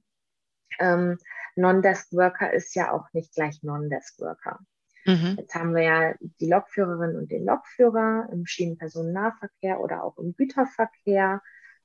ähm, 0.79 1.17
Non-Desk-Worker 1.55 2.53
ist 2.53 2.75
ja 2.75 2.91
auch 2.91 3.05
nicht 3.13 3.33
gleich 3.33 3.63
Non-Desk-Worker. 3.63 4.59
Mhm. 5.05 5.35
Jetzt 5.37 5.55
haben 5.55 5.75
wir 5.75 5.83
ja 5.83 6.13
die 6.19 6.49
Lokführerin 6.49 7.15
und 7.15 7.31
den 7.31 7.45
Lokführer 7.45 8.27
im 8.31 8.45
Schienenpersonennahverkehr 8.45 9.79
oder 9.79 10.03
auch 10.03 10.17
im 10.17 10.35
Güterverkehr. 10.35 11.41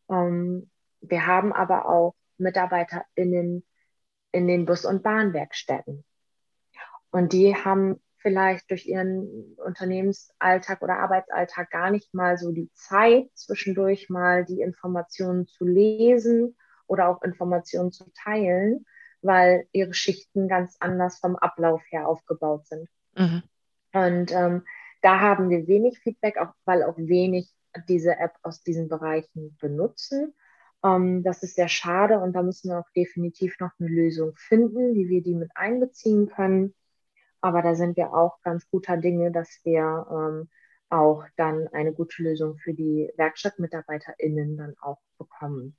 Ähm, 0.09 0.71
wir 1.01 1.27
haben 1.27 1.53
aber 1.53 1.89
auch 1.89 2.15
MitarbeiterInnen 2.39 3.65
in 4.33 4.49
den 4.49 4.65
Bus- 4.65 4.85
und 4.85 5.03
Bahnwerkstätten. 5.03 6.05
Und 7.11 7.33
die 7.33 7.55
haben 7.55 8.01
vielleicht 8.19 8.71
durch 8.71 8.87
ihren 8.87 9.57
Unternehmensalltag 9.57 10.83
oder 10.83 10.99
Arbeitsalltag 10.99 11.71
gar 11.71 11.91
nicht 11.91 12.13
mal 12.15 12.37
so 12.37 12.53
die 12.53 12.71
Zeit, 12.75 13.31
zwischendurch 13.35 14.11
mal 14.11 14.45
die 14.45 14.61
Informationen 14.61 15.47
zu 15.47 15.65
lesen 15.65 16.57
oder 16.87 17.09
auch 17.09 17.23
Informationen 17.23 17.93
zu 17.93 18.11
teilen, 18.23 18.85
weil 19.23 19.67
ihre 19.73 19.95
Schichten 19.95 20.49
ganz 20.49 20.77
anders 20.81 21.19
vom 21.19 21.37
Ablauf 21.37 21.83
her 21.91 22.09
aufgebaut 22.09 22.67
sind. 22.67 22.89
Mhm. 23.17 23.43
Und 23.93 24.33
ähm, 24.33 24.65
da 25.03 25.21
haben 25.21 25.49
wir 25.49 25.67
wenig 25.67 25.99
Feedback, 25.99 26.37
auch 26.37 26.53
weil 26.65 26.83
auch 26.83 26.97
wenig 26.99 27.51
diese 27.89 28.17
App 28.19 28.35
aus 28.43 28.63
diesen 28.63 28.89
Bereichen 28.89 29.57
benutzen. 29.61 30.35
Ähm, 30.85 31.23
das 31.23 31.43
ist 31.43 31.57
sehr 31.57 31.69
schade 31.69 32.19
und 32.21 32.35
da 32.35 32.43
müssen 32.43 32.71
wir 32.71 32.79
auch 32.79 32.91
definitiv 32.95 33.59
noch 33.61 33.71
eine 33.79 33.89
Lösung 33.89 34.33
finden, 34.37 34.95
wie 34.95 35.09
wir 35.09 35.23
die 35.23 35.35
mit 35.35 35.51
einbeziehen 35.55 36.29
können. 36.29 36.75
Aber 37.41 37.63
da 37.63 37.75
sind 37.75 37.97
wir 37.97 38.13
auch 38.13 38.41
ganz 38.43 38.69
guter 38.71 38.97
Dinge, 38.97 39.33
dass 39.33 39.61
wir 39.65 40.07
ähm, 40.11 40.49
auch 40.91 41.25
dann 41.37 41.69
eine 41.69 41.93
gute 41.93 42.23
Lösung 42.23 42.59
für 42.59 42.75
die 42.75 43.11
WerkstattmitarbeiterInnen 43.17 44.57
dann 44.57 44.75
auch 44.81 44.99
bekommen. 45.19 45.77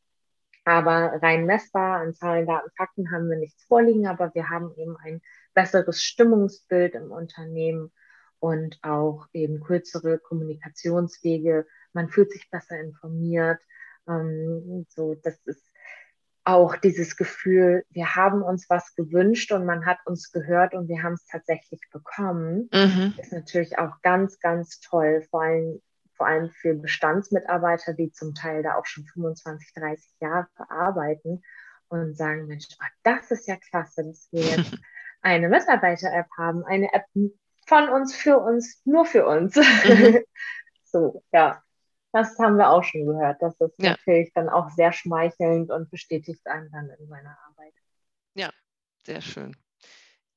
Aber 0.64 1.20
rein 1.22 1.46
messbar 1.46 2.02
an 2.02 2.14
Zahlen, 2.14 2.46
Daten, 2.46 2.70
Fakten 2.78 3.12
haben 3.12 3.30
wir 3.30 3.38
nichts 3.38 3.64
vorliegen, 3.66 4.08
aber 4.08 4.34
wir 4.36 4.50
haben 4.50 4.74
eben 4.78 4.96
ein 4.98 5.22
besseres 5.54 6.04
Stimmungsbild 6.04 6.96
im 6.96 7.12
Unternehmen 7.12 7.92
und 8.40 8.80
auch 8.84 9.28
eben 9.34 9.62
kürzere 9.62 10.20
Kommunikationswege. 10.20 11.66
Man 11.94 12.10
fühlt 12.10 12.32
sich 12.32 12.50
besser 12.50 12.80
informiert. 12.80 13.60
Ähm, 14.08 14.86
so, 14.90 15.16
das 15.16 15.40
ist 15.46 15.71
auch 16.44 16.76
dieses 16.76 17.18
Gefühl, 17.18 17.86
wir 17.90 18.16
haben 18.16 18.42
uns 18.42 18.70
was 18.70 18.96
gewünscht 18.96 19.52
und 19.52 19.66
man 19.66 19.86
hat 19.86 20.00
uns 20.06 20.32
gehört 20.32 20.74
und 20.74 20.88
wir 20.88 21.04
haben 21.04 21.14
es 21.14 21.26
tatsächlich 21.26 21.82
bekommen, 21.92 22.70
mhm. 22.74 23.14
ist 23.18 23.32
natürlich 23.32 23.78
auch 23.78 24.02
ganz, 24.02 24.40
ganz 24.40 24.80
toll, 24.80 25.26
vor 25.30 25.44
allem, 25.44 25.82
vor 26.16 26.28
allem 26.28 26.50
für 26.50 26.74
Bestandsmitarbeiter, 26.74 27.94
die 27.94 28.12
zum 28.12 28.34
Teil 28.34 28.64
da 28.64 28.76
auch 28.76 28.86
schon 28.86 29.06
25, 29.06 29.74
30 29.74 30.12
Jahre 30.20 30.48
arbeiten 30.70 31.42
und 31.90 32.18
sagen, 32.18 32.48
Mensch, 32.48 32.68
oh, 32.82 32.86
das 33.04 33.30
ist 33.32 33.48
ja 33.48 33.58
klasse, 33.58 34.06
dass 34.06 34.28
wir 34.32 34.42
jetzt 34.42 34.78
eine 35.22 35.48
Mitarbeiter-App 35.50 36.28
haben, 36.38 36.64
eine 36.66 36.92
App 36.94 37.06
von 37.68 37.90
uns, 37.90 38.16
für 38.16 38.40
uns, 38.40 38.82
nur 38.86 39.06
für 39.06 39.28
uns. 39.28 39.56
Mhm. 39.56 40.20
so, 40.86 41.24
ja. 41.32 41.62
Das 42.14 42.38
haben 42.40 42.58
wir 42.58 42.70
auch 42.70 42.84
schon 42.84 43.06
gehört. 43.06 43.42
Das 43.42 43.60
ist 43.60 43.80
ja. 43.80 43.92
natürlich 43.92 44.34
dann 44.34 44.50
auch 44.50 44.70
sehr 44.70 44.92
schmeichelnd 44.92 45.72
und 45.72 45.90
bestätigt 45.90 46.46
einen 46.46 46.70
dann 46.72 46.90
in 46.90 47.08
seiner 47.08 47.38
Arbeit. 47.48 47.74
Ja, 48.34 48.50
sehr 49.06 49.22
schön. 49.22 49.56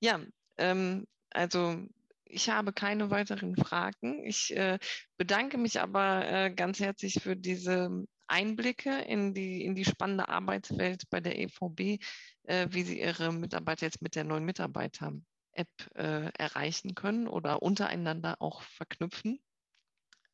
Ja, 0.00 0.20
ähm, 0.58 1.06
also 1.30 1.76
ich 2.24 2.50
habe 2.50 2.72
keine 2.72 3.10
weiteren 3.10 3.56
Fragen. 3.56 4.24
Ich 4.24 4.56
äh, 4.56 4.78
bedanke 5.16 5.58
mich 5.58 5.80
aber 5.80 6.26
äh, 6.26 6.50
ganz 6.50 6.80
herzlich 6.80 7.20
für 7.22 7.36
diese 7.36 8.04
Einblicke 8.26 8.90
in 9.02 9.34
die, 9.34 9.64
in 9.64 9.74
die 9.74 9.84
spannende 9.84 10.28
Arbeitswelt 10.28 11.08
bei 11.10 11.20
der 11.20 11.38
EVB, 11.38 12.02
äh, 12.44 12.68
wie 12.70 12.82
Sie 12.82 13.00
Ihre 13.00 13.32
Mitarbeiter 13.32 13.86
jetzt 13.86 14.02
mit 14.02 14.14
der 14.14 14.24
neuen 14.24 14.44
Mitarbeiter-App 14.44 15.68
äh, 15.94 16.30
erreichen 16.38 16.94
können 16.94 17.28
oder 17.28 17.62
untereinander 17.62 18.36
auch 18.40 18.62
verknüpfen. 18.62 19.40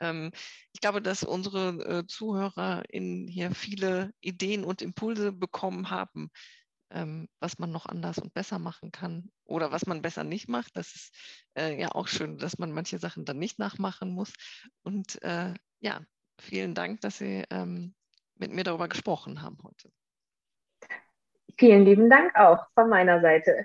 Ähm, 0.00 0.30
ich 0.72 0.80
glaube, 0.80 1.02
dass 1.02 1.22
unsere 1.22 2.00
äh, 2.00 2.06
ZuhörerInnen 2.06 3.28
hier 3.28 3.52
viele 3.52 4.12
Ideen 4.20 4.64
und 4.64 4.82
Impulse 4.82 5.32
bekommen 5.32 5.90
haben, 5.90 6.30
ähm, 6.90 7.28
was 7.40 7.58
man 7.58 7.70
noch 7.70 7.86
anders 7.86 8.18
und 8.18 8.34
besser 8.34 8.58
machen 8.58 8.92
kann 8.92 9.30
oder 9.44 9.70
was 9.72 9.86
man 9.86 10.02
besser 10.02 10.24
nicht 10.24 10.48
macht. 10.48 10.76
Das 10.76 10.94
ist 10.94 11.14
äh, 11.56 11.80
ja 11.80 11.92
auch 11.92 12.08
schön, 12.08 12.38
dass 12.38 12.58
man 12.58 12.72
manche 12.72 12.98
Sachen 12.98 13.24
dann 13.24 13.38
nicht 13.38 13.58
nachmachen 13.58 14.10
muss. 14.10 14.32
Und 14.82 15.22
äh, 15.22 15.54
ja, 15.80 16.00
vielen 16.40 16.74
Dank, 16.74 17.00
dass 17.00 17.18
Sie 17.18 17.44
ähm, 17.50 17.94
mit 18.34 18.52
mir 18.52 18.64
darüber 18.64 18.88
gesprochen 18.88 19.42
haben 19.42 19.58
heute. 19.62 19.90
Vielen 21.58 21.84
lieben 21.84 22.08
Dank 22.08 22.34
auch 22.36 22.66
von 22.74 22.88
meiner 22.88 23.20
Seite 23.20 23.64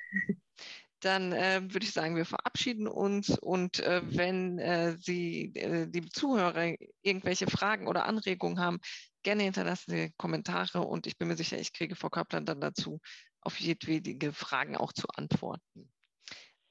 dann 1.05 1.33
äh, 1.33 1.61
würde 1.61 1.85
ich 1.85 1.93
sagen, 1.93 2.15
wir 2.15 2.25
verabschieden 2.25 2.87
uns 2.87 3.29
und 3.29 3.79
äh, 3.79 4.01
wenn 4.03 4.57
äh, 4.57 4.97
Sie, 4.99 5.53
äh, 5.55 5.85
liebe 5.85 6.09
Zuhörer, 6.09 6.75
irgendwelche 7.03 7.45
Fragen 7.45 7.87
oder 7.87 8.05
Anregungen 8.05 8.59
haben, 8.59 8.79
gerne 9.21 9.43
hinterlassen 9.43 9.91
Sie 9.91 10.13
Kommentare 10.17 10.81
und 10.81 11.05
ich 11.05 11.17
bin 11.17 11.27
mir 11.27 11.37
sicher, 11.37 11.59
ich 11.59 11.73
kriege 11.73 11.95
Frau 11.95 12.09
Kaplan 12.09 12.45
dann 12.45 12.59
dazu, 12.59 12.99
auf 13.41 13.59
jedwede 13.59 14.33
Fragen 14.33 14.75
auch 14.75 14.93
zu 14.93 15.07
antworten. 15.15 15.91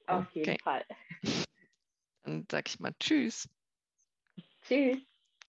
Auf 0.05 0.29
jeden 0.31 0.59
Fall. 0.59 0.85
Dann 2.23 2.45
sage 2.51 2.65
ich 2.67 2.79
mal 2.79 2.93
Tschüss. 2.99 3.47
Tschüss. 4.67 4.99